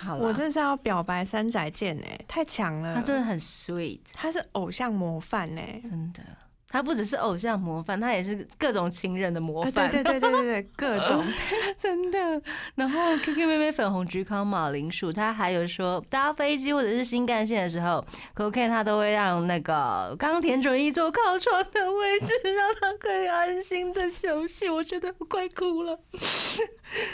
[0.00, 2.94] 好我真的是要表白三宅健哎，太强了！
[2.94, 5.62] 他真的很 sweet，他是偶像模范呢。
[5.82, 6.22] 真的。
[6.68, 9.88] 他不只是偶像模范，他也是各种情人的模啊范。
[9.90, 11.24] 对对对对对对，各 种
[11.78, 12.42] 真的。
[12.74, 24.68] 然后 QQ 妹妹粉红菊康马铃薯，他还有说搭飞机或者是新干线的时候，Cocaine 他都会让那个冈田准一坐靠窗的位置， 让他可以安心的休息。
[24.68, 25.98] 我觉得我快哭了。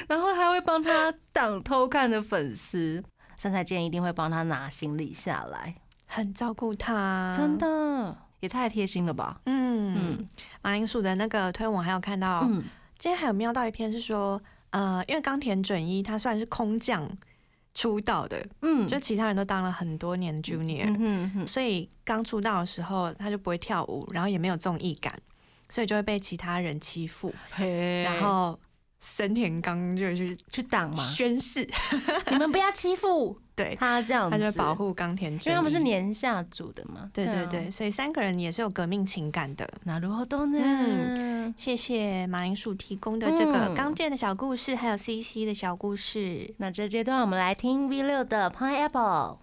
[0.08, 3.02] 然后还会帮他挡偷看的粉丝。
[3.36, 5.74] 三彩健一定会帮他拿行李下来，
[6.06, 7.58] 很照顾他，真。
[7.58, 9.40] 的也太贴心了吧？
[9.46, 10.28] 嗯嗯。
[10.62, 12.62] 马铃薯的那个推文还有看到，嗯，
[12.98, 17.09] 今天还有瞄到一篇是说，呃，因为冈田准一他算是空降
[17.72, 25.16] 出道的，嗯，就其他人都当了很多年的 junior，、嗯哼嗯哼，所以刚出道的时候他就不会跳舞，然后也没有综艺感，
[25.68, 27.33] 所以就会被其他人欺负。
[27.57, 28.59] 然后
[29.04, 31.68] 森田刚就去去挡嘛，宣誓，
[32.30, 37.00] 你们不要欺负 对，他这样子，他就保护冈田因为他们是年下组的嘛。
[37.00, 39.68] 啊对对对，，所以三个人也是有革命情感的。
[39.82, 40.58] 那如何都呢？
[40.62, 46.54] 嗯谢谢马铃薯提供的这个嗯刚健的小故事，还有 CC 的小故事。
[46.58, 49.38] 那这阶段我们来听 V 六的 Pineapple。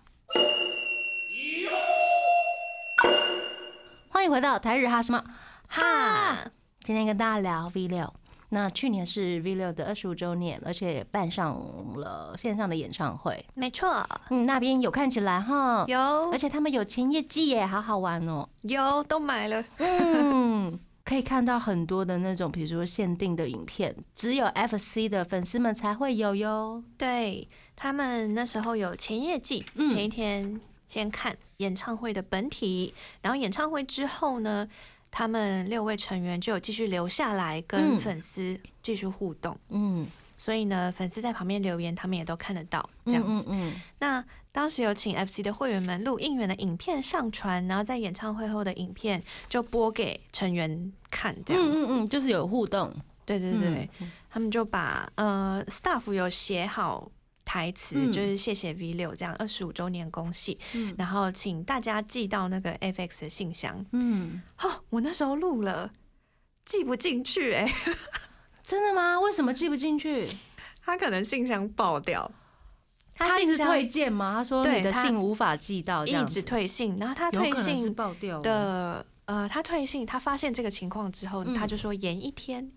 [4.07, 5.21] 欢迎回到台日哈什么
[5.67, 6.49] 哈，
[6.81, 8.13] 今天跟大家聊 V 六。
[8.49, 11.55] 那去年是 V 六的二十五周年，而且也办上
[11.95, 13.45] 了线上的演唱会。
[13.53, 15.99] 没错，嗯，那边有看起来哈，有
[16.31, 18.49] 而且他们有前夜季耶，好好玩哦。
[18.61, 19.63] 有都买了。
[19.77, 26.83] 嗯，可以看到很多的那种，比如说限定的影片，只有 FC 的粉丝们才会有哟。
[26.97, 34.67] 对他们那时候有前夜季，嗯前一天先看演唱会的本体，然后演唱会之后呢，
[35.11, 37.63] 他们六位成员就有继续留下来嗯。
[37.67, 43.45] 跟粉丝继续互动，嗯，所以呢，粉丝在旁边留言，他们也都看得到这样子。
[43.47, 43.81] 嗯嗯。
[43.99, 51.69] 那当时有请 FC 的会员们录应援的影片上传，然后在演唱会后的影片就播给成员看，这样子。
[51.69, 52.91] 嗯嗯嗯，就是有互动，
[53.25, 54.11] 对对对，嗯。
[54.31, 57.11] 他们就把呃 staff 有写好
[57.49, 63.83] 台词，嗯就是谢谢 V 六这样二十五周年恭喜，嗯然后请大家寄到那个 FX 的信箱。
[63.91, 65.91] 嗯，哦，我那时候录了，
[66.63, 67.73] 寄不进去哎、
[68.61, 69.19] 真的吗？
[69.19, 70.27] 为什么寄不进去？
[70.83, 72.31] 他可能信箱爆掉，
[73.15, 74.35] 他一直信箱退件吗？
[74.35, 82.71] 他说你的对他信无法寄到，一直退信，然后他退有可能是信爆掉的呃，他退信，他发现这个情况之后，嗯他就说延一天，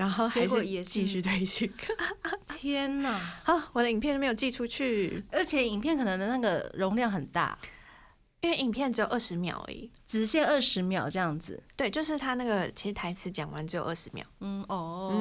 [0.00, 1.70] 然后还是继续推行。
[2.56, 3.10] 天哪！
[3.44, 7.58] 啊，我的影片没有寄出去，而且影片可能的那个容量很大，
[8.42, 9.90] 因为影片只有二十秒而已。
[10.06, 11.62] 只限二十秒这样子。
[11.76, 14.24] 对，就是他那个其实台词讲完只有二十秒。
[14.40, 15.12] 嗯哦，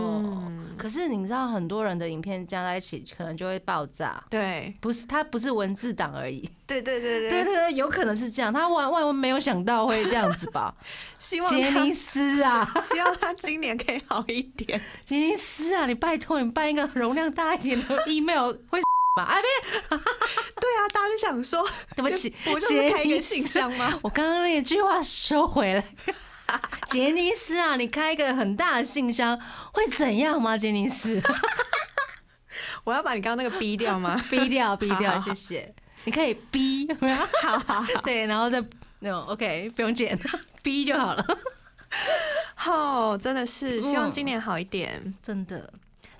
[0.47, 6.49] 嗯，可是你知道很多人的影片加在一起可能就会爆炸，对不是它不是文字档而已。
[6.65, 10.73] 对对对对对对，有可能是这样，他万万万没有想到会这样子吧？
[11.19, 14.82] 希望杰尼斯啊， 希望他今年可以好一点。
[15.05, 18.82] 杰尼斯啊，你拜托你办一个容量大一点的 email 会
[19.19, 19.27] 吗？
[19.29, 19.41] 哎，
[19.89, 20.03] 不是，
[20.60, 23.97] 对啊，大家就想说，对不起， 不就是开一个信箱吗？
[24.03, 25.84] 我刚刚那一句话收回来。
[26.88, 29.39] 杰尼斯啊，你开一个很大的信箱
[29.73, 30.58] 会怎样吗？
[30.58, 31.21] 杰尼斯，
[32.84, 34.19] 我要把你刚刚那个逼掉吗？
[34.32, 35.73] 逼掉，逼掉，好好谢谢。
[36.05, 38.63] 你可以逼，有没有好好好，对，然后再
[38.99, 40.17] 那种 OK，不用剪，
[40.63, 41.23] 逼就好了。
[42.55, 45.13] 好，真的是希望嗯今年好一点。
[45.21, 45.71] 真的，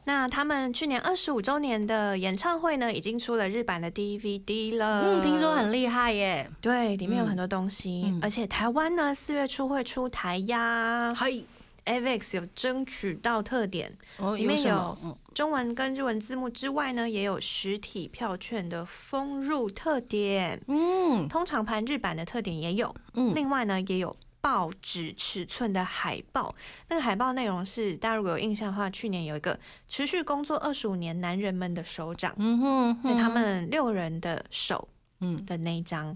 [0.10, 5.04] 那他们去年二十五周年的演唱会呢，已经出了日版的 DVD 了。
[5.04, 6.50] 嗯，听说很厉害耶。
[6.60, 8.20] 对，里面有很多东西，嗯。
[8.20, 11.14] 而且台湾呢四月初会出台呀。
[11.16, 11.32] 嗨
[11.86, 14.98] ，，AVEX 有争取到特点，哦，里面有
[15.36, 21.28] 中文跟日文字幕之外呢，也有实体票券的封入特点，嗯。
[21.28, 23.32] 通常盘日版的特点也有，嗯。
[23.36, 24.18] 另外呢也有。
[24.42, 26.54] 报纸尺寸的海报，
[26.88, 34.88] 那个海报内容是大家如果有印象的话，去年有一个持续工作二十五年男人们的手掌，嗯哼，所以他们六人的手
[35.20, 36.16] 嗯，的那一张。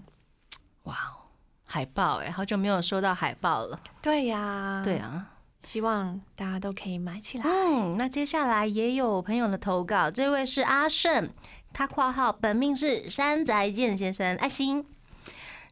[0.84, 1.28] 哇哦，
[1.64, 3.78] 海报哎，好久没有收到海报了。
[4.00, 5.26] 对呀，对，啊，
[5.60, 7.44] 希望大家都可以买起来。
[7.44, 11.30] 嗯，那接下来也有朋友的投稿，这位是阿胜，
[11.72, 14.86] 他括号本命是山宅健先生，爱心。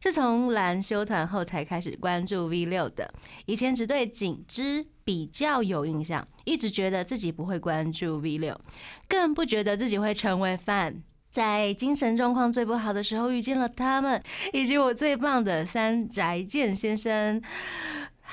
[0.03, 3.09] 是从蓝修团后才开始关注 V 六的，
[3.45, 8.59] 以前只对景之比较有印象，一直觉得自己不会关注 V 六，
[9.07, 10.95] 更不觉得自己会成为 fan。
[11.31, 17.41] 在精神状况最不好的时候遇见了他们，以及我最棒的三宅健先生，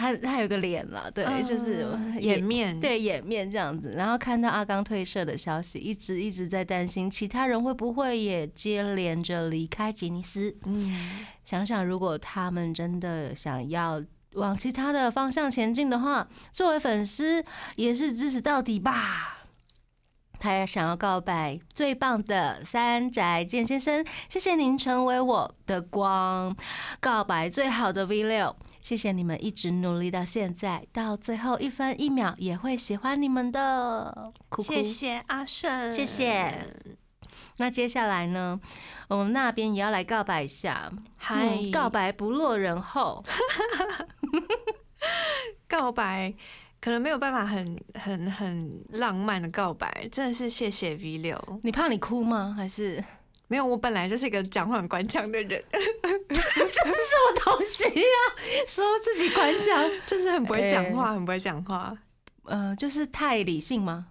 [0.00, 1.86] 他他有个脸嘛，对，就是
[2.18, 10.56] 掩面，对掩面这样子，然后看到阿刚退社的消息，一直一直在担心其他人会不会也接连着离开吉尼斯。
[10.64, 17.44] 嗯，想想如果他们真的想要往其他的方向前进的话，作为粉丝
[17.76, 19.39] 也是支持到底吧。
[20.40, 26.56] 他也想要告白最棒的三宅健先生，谢谢您成为我的光，
[26.98, 34.72] 告白最好的 V 六，谢谢你们一直努力到现在，到最后一分一秒也会喜欢你们的，哭哭。
[34.72, 36.74] 谢谢阿胜，谢谢。
[37.58, 38.58] 那接下来呢，
[39.08, 41.58] 我们那边也要来告白一下，嗨。
[41.60, 43.22] 嗯，告白不落人后，
[45.68, 46.32] 告白
[46.80, 51.60] 可能没有办法很很很浪漫的告白，真的是谢谢 V 六。
[51.62, 52.54] 你怕你哭吗？
[52.56, 53.04] 还是
[53.48, 58.16] 没有，我本来就是一个讲话很官腔的人，这是什么东西呀、
[58.66, 61.96] 说自己官腔，就是很不会讲哎话，很不会讲话。
[62.44, 64.06] 呃，就是太理性吗？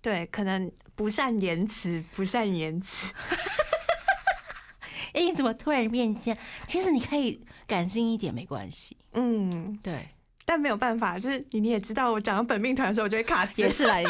[0.00, 3.12] 对，可能不善言辞，不善言辞。
[5.14, 6.38] 哎、你怎么突然变这样？
[6.66, 8.96] 其实你可以感性一点，没关系。
[9.14, 10.08] 嗯，对，
[10.48, 13.60] 但没有办法，就是你你也知道，我讲到本命团的时候，我就会卡 字。
[13.60, 14.02] 也是来，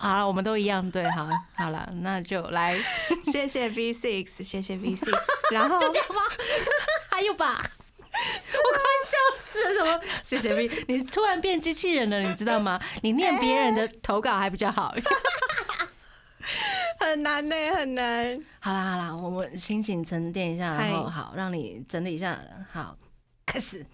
[0.00, 2.76] 好了，我们都一样，对，好，好了，那就来，
[3.22, 5.16] 谢谢 V Six，谢谢 V Six。
[5.52, 6.22] 然后就这样吗？
[7.08, 7.62] 还有吧？
[7.62, 9.74] 我快笑死了！
[9.76, 10.00] 怎么？
[10.24, 12.80] 谢谢 V，你突然变机器人了，你知道吗？
[13.02, 14.92] 你念别人的投稿还比较好。
[16.98, 18.44] 很难呢，很难。
[18.58, 22.36] 好啦好啦，我们心情沉淀一下，然后好让你整理一下。
[22.72, 22.96] 好，
[23.46, 23.86] 开始。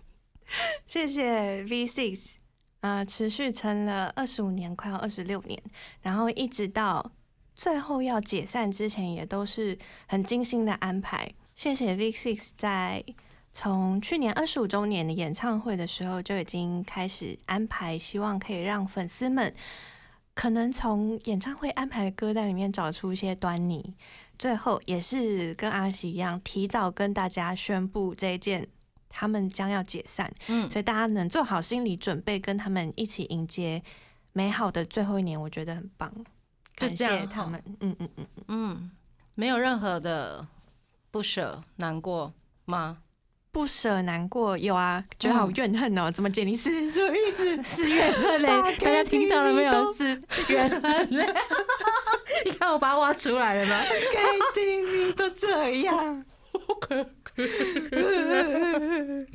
[0.87, 2.35] 谢谢 V Six，
[2.81, 5.61] 啊，持续撑了二十五年，快要二十六年，
[6.01, 7.13] 然后一直到
[7.55, 11.33] 最后要解散之前，也都是很精心的安排。
[11.55, 13.05] 谢谢 V Six 在
[13.53, 19.55] 从去年二十五周年的演唱会的时候就已经开始安排，希望可以让粉丝们
[20.35, 23.95] 可能从演唱会安排的歌单里面找出一些端倪。
[24.39, 28.67] 最后也是跟阿喜一样，提早跟大家宣布这一件
[29.13, 33.83] 他们将要解散，嗯，所以大家能做好心理准备，跟他们一起迎接
[34.33, 36.13] 美好的最后一年，我觉得很棒。
[36.75, 38.91] 感谢他们，嗯嗯嗯，嗯，
[39.35, 40.47] 没有任何的
[41.11, 42.33] 不舍、难过
[42.65, 42.99] 吗？
[43.53, 48.47] 不舍难过有啊，觉得好怨恨哦，怎么杰尼斯就一直 是怨恨嘞，
[48.79, 51.27] 大家听到了没有是怨恨嘞。
[52.47, 53.79] 你看我把它挖出来了吗
[54.55, 56.25] ？KTV 都这样。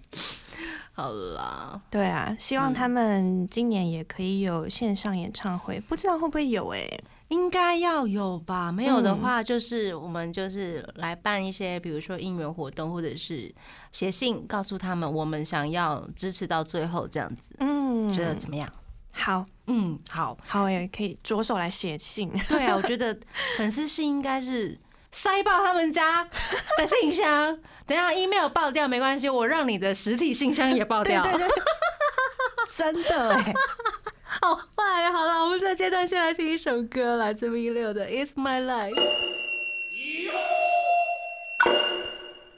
[0.93, 6.87] 好啦，对啊，希望他们今年也可以有线上演唱会，不知道会不会有哎、
[7.27, 8.71] 应该要有吧？
[8.71, 13.53] 没有的话，就是我们就是来办一些，比如说应援活动，或者是
[13.91, 18.67] 写信告诉他们，我们想要支持到最后这样子，嗯，觉得怎么样？
[19.11, 19.45] 好。
[19.69, 22.31] 嗯，好，好也可以着手来写信。
[22.47, 23.13] 对啊，我觉得
[23.57, 24.79] 粉丝信应该是
[25.17, 26.23] 塞爆他们家
[26.77, 27.57] 的信箱。
[27.87, 31.19] 等一下 email 爆掉没关系，我让你的实体信箱也爆掉。
[31.23, 31.47] 对对对，
[32.69, 33.53] 真的哎、
[34.41, 38.93] 好坏，好了，我们这阶段先来听一首歌，来自 V 六的《It's My Life》。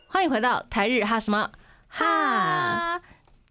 [0.08, 1.50] 欢迎回到台日哈什么
[1.88, 3.00] 哈。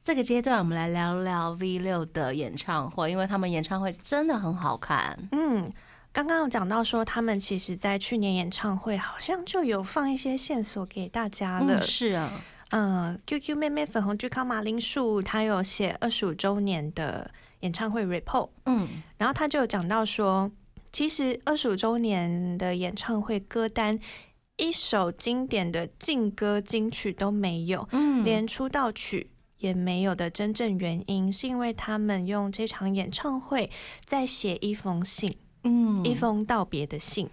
[0.03, 5.19] 这个阶段，我们来聊聊 V 六的演唱会，因为他们演唱会真的很好看。
[5.33, 5.71] 嗯，
[6.19, 11.79] 刚刚有讲到说，他们其实在去年演唱会好像就有放一些线索给大家了。
[11.79, 20.51] 嗯，是啊，嗯，QQ 妹妹粉红巨康马铃薯，他有写二十五周年的演唱会 report，嗯然后他就有讲到说，
[20.91, 23.97] 其实二十五周年的演唱会歌单。
[24.57, 33.71] 一首经典的劲歌金曲都没有，嗯，连出道曲也没有的真正原因，是因为他们用这场演唱会
[34.05, 35.33] 在写一封信，
[35.65, 36.05] 嗯。
[36.05, 37.29] 一封道别的信，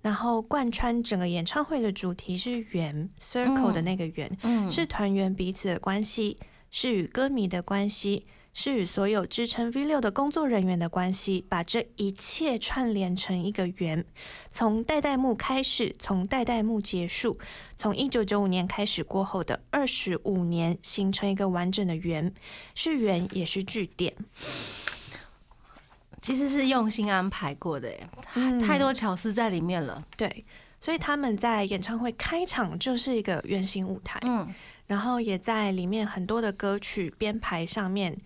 [0.00, 6.38] 然后贯穿整个演唱会的主题是圆 circle 的那个圆，嗯是团圆彼此的关系，
[6.70, 14.04] 是与歌迷的关系，是与所有支撑 V 六的工作人员的关系，把这一切串联成一个圆，
[14.50, 17.38] 从代代木开始，从代代木结束，
[17.76, 22.32] 从一九九五年开始过后的二十五年，形成一个完整的圆，
[22.74, 24.14] 是圆也是句点。
[26.20, 27.92] 其实是用心安排过的，
[28.66, 30.04] 太多巧思在里面了。
[30.16, 30.44] 对，
[30.80, 34.52] 所以他们在演唱会开场就是一个圆形舞台，嗯。
[34.86, 38.16] 然后也在里面很多的歌曲编排上面，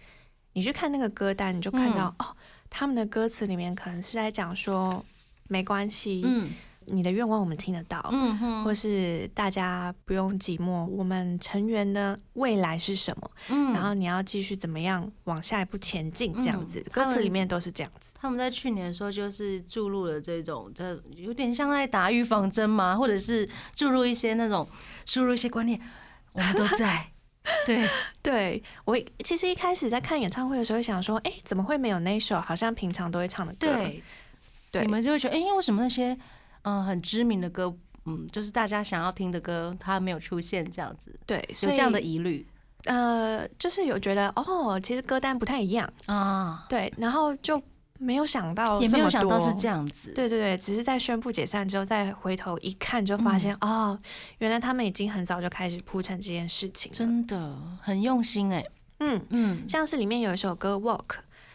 [0.53, 2.37] 你去看那个歌单，你就看到、哦，
[2.69, 5.03] 他们的歌词里面可能是在讲说
[5.49, 6.51] 没关系，嗯
[6.91, 18.13] 你的愿望我们听得到，嗯哼或是大家不用寂寞，我们成员的未来是什么，嗯然后你要继续怎么样往下一步前进，这样子，嗯歌词里面都是这样子。
[18.15, 22.97] 他们在去年的时候就是注入了这种，这有点像在打预防针吗？
[22.97, 24.69] 或者是注入一些那种
[25.07, 25.81] 输入一些观念，
[26.33, 27.07] 我们都在。
[27.67, 27.89] 对，
[28.23, 33.67] 对我其实一开始在看演唱会的时候，想说，哎、怎么会没有那一首好像平常都会唱的歌？
[33.75, 34.03] 对，
[34.71, 36.17] 对你们就会觉得，哎、为什么那些
[36.63, 42.47] 嗯、呃很知名的歌，嗯，就是大家想要听的歌，它没有出现这样子，对，所以有这样的疑虑
[42.85, 47.63] 呃，就是有觉得哦，其实歌单不太一样，啊，对，然后就
[47.99, 50.11] 没有想到也没有想到是这样子。
[50.15, 54.01] 对对对，只是在宣布解散之后，再回头一看，就发嗯现、哦，
[54.39, 56.91] 原来他们已经很早就开始铺陈这件事情。
[56.91, 58.65] 真的很用心哎、
[59.01, 61.05] 嗯，嗯，像是里面有一首歌《Walk》，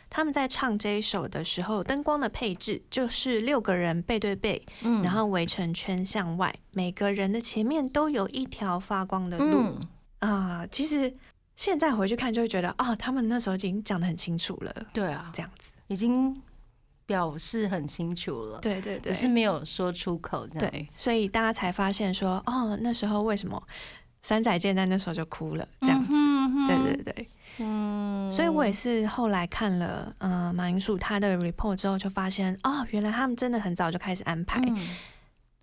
[0.10, 5.02] 他们在唱这一首的时候，灯光的配置就是六个人背对背，嗯。
[5.02, 9.78] 然后围成圈向外，每个人的前面都有一条发光的路。
[10.20, 11.14] 嗯，啊、其实
[11.56, 15.74] 现在回去看，就会觉得哦，他们那时候已经讲的很清楚了，对啊，这样子。
[15.88, 16.42] 已经
[17.06, 20.72] 表示很清楚了，对对对，只是没有说出口这样。
[20.72, 23.62] 对，所以大家才发现说，哦，那时候为什么
[24.22, 26.14] 山仔健在那时候就哭了，这样子。
[26.14, 26.36] 嗯
[26.66, 34.62] 对对，对，嗯，所以我也是后来看了呃马铃薯他的 report 之后，就发现哦，原来他们真的很早就开始安排。
[34.66, 34.88] 嗯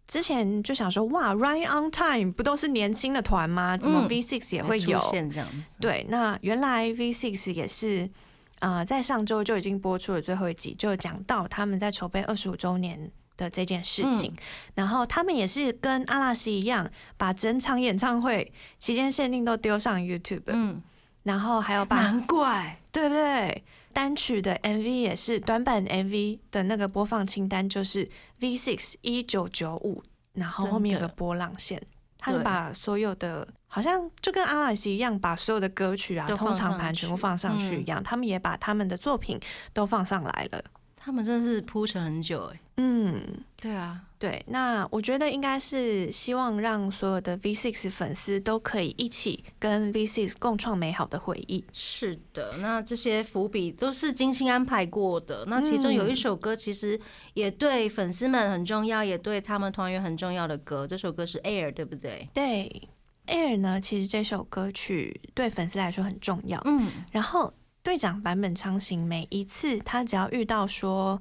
[0.05, 3.78] 之前就想说，哇，Right on Time 不都是年轻的团吗？
[3.78, 4.99] 怎么嗯 V Six 也会会有？
[4.99, 5.76] 出现这样子。
[5.80, 8.11] 对，那原来 V Six 也是，
[8.59, 14.34] 呃，在上周就已经播出了最后一集，就讲到他们在筹备二十五周年的这件事情。
[14.74, 20.78] 然后他们也是跟阿拉西一样，把整场演唱会期间限定都丢上 YouTube，、嗯，
[21.23, 23.64] 然后还有把难怪，对不对？
[23.93, 28.09] 单曲的 MV 也是短版 MV 的那个播放清单，就是
[28.41, 30.03] V Six 一九九五，
[30.33, 31.83] 然后后面有个波浪线，
[32.16, 37.81] 他们把所有的好像就跟阿拉西一样，把所有的歌曲啊、通常盘全部放上去嗯。
[37.83, 39.39] 一样，他们也把他们的作品
[39.75, 40.62] 都放上来了。
[40.97, 42.61] 他们真的是铺陈很久哎。
[42.79, 43.23] 嗯，
[43.57, 51.64] 对啊，对，那我觉得应该是希望让所有的 V6 粉丝都可以一起跟 V6 共创美好的回忆。
[51.73, 55.45] 是的，那这些伏笔都是精心安排过的。
[55.49, 57.01] 那其中有一嗯首歌，其实
[57.35, 60.87] 也对粉丝们很重要，也对他们团员很重要的歌。
[60.87, 62.29] 这首歌是《Air》，对不对？
[62.33, 62.89] 对
[63.27, 66.62] ，Air 呢，其实这首歌曲对粉丝来说很重要。
[66.64, 67.53] 嗯，然后
[67.83, 71.20] 队长版本昌行每一次他只要遇到说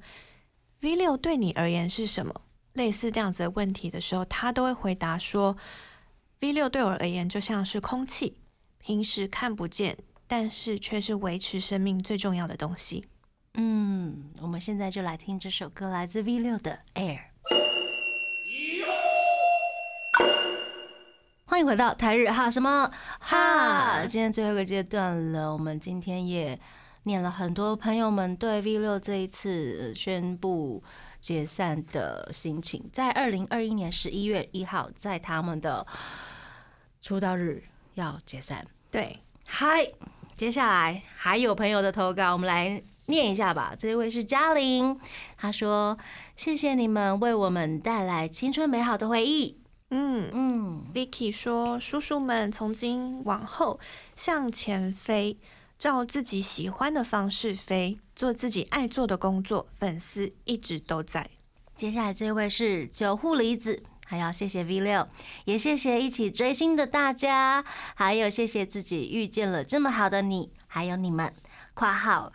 [0.82, 2.32] V 六对你而言是什么，
[2.74, 5.58] 类似这样子的问题的时候，他都会回答说
[6.40, 8.38] V 六对我而言就像是空气，
[8.80, 9.98] 平时看不见，
[10.28, 13.06] 但是却是维持生命最重要的东西。
[13.56, 17.20] 嗯，我们现在就来听这首歌，来自 V 六的《Air》。
[21.46, 24.06] 欢迎回到台日哈什么哈？
[24.08, 26.58] 今天最后一个阶段了，我们今天也
[27.04, 30.82] 念了很多朋友们对 V 六这一次宣布
[31.22, 35.86] 解散的心情，在二零二一年十一月一号，在他们的
[37.02, 37.64] 出道日
[37.94, 38.66] 要解散。
[38.90, 39.88] 对，嗨，
[40.34, 43.76] 接下来还有朋友的投稿，我们来念一下吧。
[43.78, 45.00] 这位是嘉玲，
[45.38, 45.98] 她说
[46.36, 49.62] ：“谢谢你们为我们带来青春美好的回忆。
[49.90, 53.80] 嗯”嗯，Vicky 说：“叔叔们从今往后
[54.16, 55.38] 向前飞，
[55.82, 59.68] 照自己喜欢的方式飞，做自己爱做的工作。
[59.72, 61.28] 粉丝一直都在。
[61.76, 63.82] 接下来这位是九户离子。
[64.06, 65.08] 还要谢谢 V 六，
[65.46, 67.66] 也谢谢一起追星的大家，
[67.96, 71.34] 还有谢谢自己遇见了这么好的你，还有你们
[71.74, 72.32] （括号），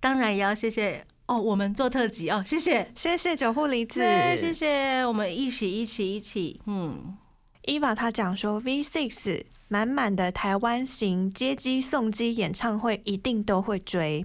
[0.00, 7.18] 当然也要谢谢哦，我们做特辑哦，谢谢，谢谢九户离子，谢谢，我们一起一起一起，嗯
[7.64, 14.24] ，Eva 她讲说，V6 满满的台湾型接机送机演唱会一定都会追。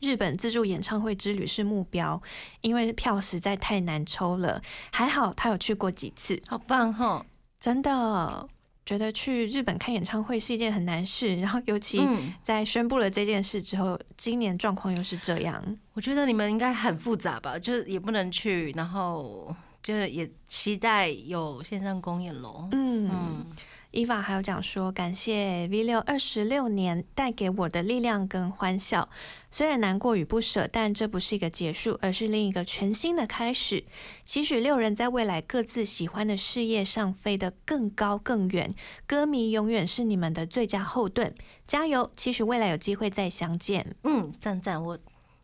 [0.00, 2.22] 日本自助演唱会之旅是目标，
[2.60, 4.62] 因为票实在太难抽了。
[4.92, 7.26] 还好他有去过几次，好棒哈，
[7.58, 8.48] 真的
[8.86, 11.36] 觉得去日本看演唱会是一件很难事。
[11.38, 12.32] 然后尤其嗯。
[12.42, 15.62] 在宣布了这件事之后，今年状况又是这样。
[15.94, 22.68] 我觉得你们应该很复杂吧，就是也不能去，然后就是也期待有线上公演喽。
[22.70, 23.46] 嗯嗯，
[23.90, 29.08] 伊娃还有讲说，感谢 V 六二十六年带给我的力量跟欢笑。
[29.50, 33.84] 虽然难过与不舍，但这不是一个结束，而是另一个全新的开始。
[34.26, 38.70] 期许六人在未来各自喜欢的事业上飞得更高更远。
[39.06, 41.34] 歌迷永远是你们的最佳后盾，
[41.66, 42.10] 加油！
[42.14, 43.96] 期许未来有机会再相见。
[44.04, 44.98] 嗯，赞赞，我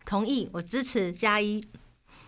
[0.04, 1.64] 同意，我支持加一。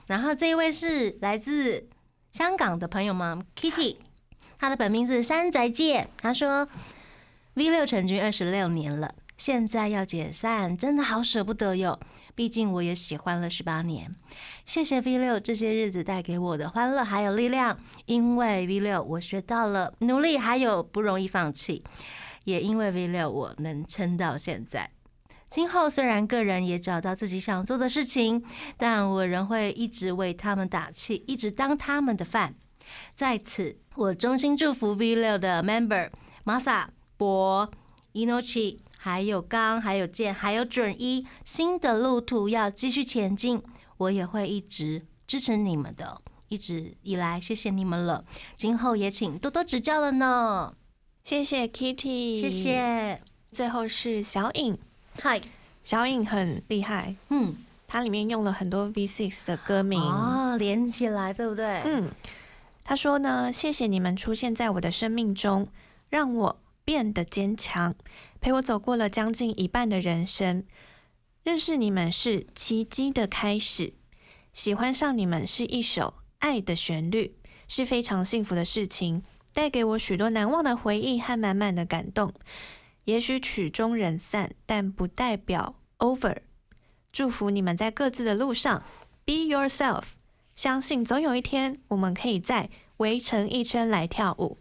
[0.07, 1.87] 然后这一位是来自
[2.33, 3.97] 香港的朋友们，Kitty，
[4.59, 6.69] 他的本名是山宅介，他说
[7.55, 9.15] V 六成军二十六年了。
[9.37, 12.01] 现在要解散，真的好舍不得哟。
[12.35, 14.11] 毕竟我也喜欢了十八年。
[14.65, 21.85] 谢谢 V 六这些日子带给我的欢乐还有力量，因为 V 六我学到了努力，还有不容易放弃。
[22.45, 24.91] 也因为 V 六我能撑到现在。
[25.49, 28.43] 今后虽然个人也找到自己想做的事情，
[28.79, 32.55] 但我仍会一直为他们打气，一直当他们的饭。
[33.15, 36.11] 在此，我衷心祝福 V 六的 member
[36.45, 36.87] Masa、
[37.17, 37.71] 博、
[38.13, 43.63] Inochi，还有刚、还有健、还有准一，新的路途要继续前进。
[43.99, 48.25] 我也会一直支持你们的，一直以来谢谢你们了。
[48.55, 50.75] 今后也请多多指教了呢，
[51.25, 52.51] 谢谢 Kitty，谢。
[52.51, 53.23] 谢。
[53.51, 54.77] 最后是小颖，
[55.23, 55.41] 嗨，
[55.83, 57.55] 小颖很厉害，嗯，
[57.89, 59.99] 它里面用了很多 V6 的歌名。
[59.99, 61.81] 哦，连起来，对不对？
[61.87, 62.11] 嗯，
[62.89, 65.67] 他说呢，谢谢你们出现在我的生命中，
[66.09, 67.97] 让我变得坚强，
[68.41, 70.65] 陪我走过了将近一半的人生。
[71.43, 73.95] 认识你们是奇迹的开始，
[74.53, 82.33] 喜欢上你们是一首爱的旋律，是非常幸福的事情，带给我许多难忘的回忆和满满的感动。
[83.07, 86.37] 也许曲终人散，但不代表 over。
[87.11, 88.85] 祝福你们在各自的路上
[89.25, 90.05] ，be yourself。
[90.57, 94.57] 相信总有一天，我们可以在围成一圈来跳舞。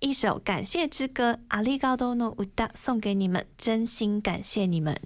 [0.00, 5.00] 一首感谢之歌《阿里高多诺乌达》送给你们，真心感谢你们，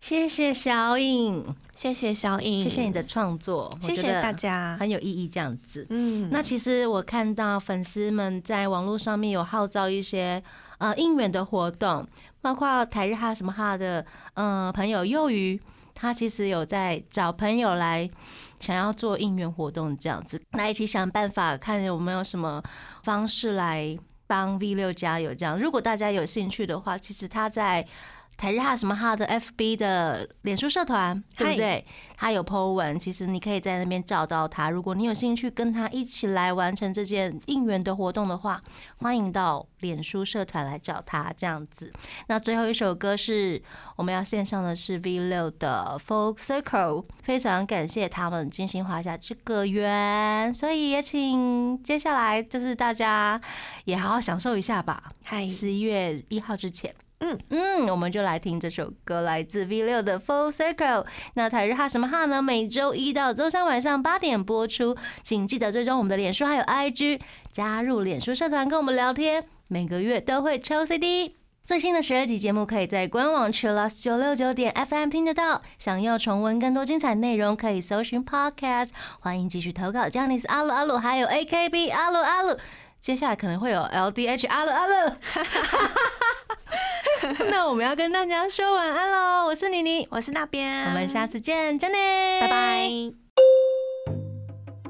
[0.00, 4.76] 谢谢小颖，谢谢小颖，谢谢你的创作，谢谢大家。
[4.78, 5.26] 很有意义。
[5.26, 10.40] 这样子，嗯，那其实我看到粉丝们在网络上面有号召一些
[10.78, 12.06] 呃应援的活动，
[12.40, 15.60] 包括台日哈什么哈的呃朋友幼鱼，
[15.92, 18.08] 他其实有在找朋友来
[18.60, 22.62] 想要做应援活动这样子，那一起想办法看有没有什么
[23.02, 25.34] 方式来帮 V 六加油。
[25.34, 27.86] 这样，如果大家有兴趣的话，其实他在。
[28.36, 31.84] 台日哈什么哈的 FB 的脸书社团，对不对？
[32.18, 34.68] 他有 po 文，其实你可以在那边找到他。
[34.68, 38.62] 如果你有兴趣跟他一起来完成这件应援的活动的话，
[38.98, 41.32] 欢迎到脸书社团来找他。
[41.34, 41.90] 这样子，
[42.28, 43.62] 那最后一首歌是
[43.96, 53.40] 我们要献上的是 V 六的 Folk Circle，非常感谢他们精心画下这个圆，所以也请接下来就是大家
[53.86, 55.12] 也好好享受一下吧。
[55.24, 56.94] 嗨，十一月一号之前。
[57.20, 61.06] 嗯嗯，我们就来听这首歌，来自 V 六的 Full Circle。
[61.34, 62.42] 那台日哈什么哈呢？
[62.42, 71.36] 每周一到周三晚上八点播出，请记得追踪我们的脸书还有 IG，加入脸书社团跟我们聊天，每个月都会抽 CD。
[71.64, 75.62] 最新的十二集节目可以在官网 Chillus 九六九点 FM 听得到。
[75.78, 78.90] 想要重温更多精彩内容，可以搜寻 Podcast。
[79.18, 82.56] 欢迎继续投稿 j a n i c e 阿鲁阿鲁，还有 AKB 阿鲁阿鲁。
[83.06, 85.16] 接下来可能会有 LDH 阿乐阿乐，
[87.48, 89.46] 那我们要跟大家说晚安喽！
[89.46, 91.98] 我是妮妮，我是那边，我们下次见，真的，
[92.40, 92.90] 拜拜。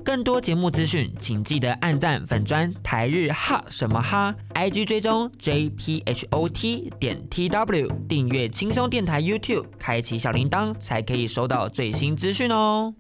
[0.03, 12.95] 更多节目资讯，请记得按赞粉砖台日哈什么哈，IG 追踪 JPHOT 点 TW，订阅轻松电台 YouTube，开启小铃铛才可以收到最新资讯哦。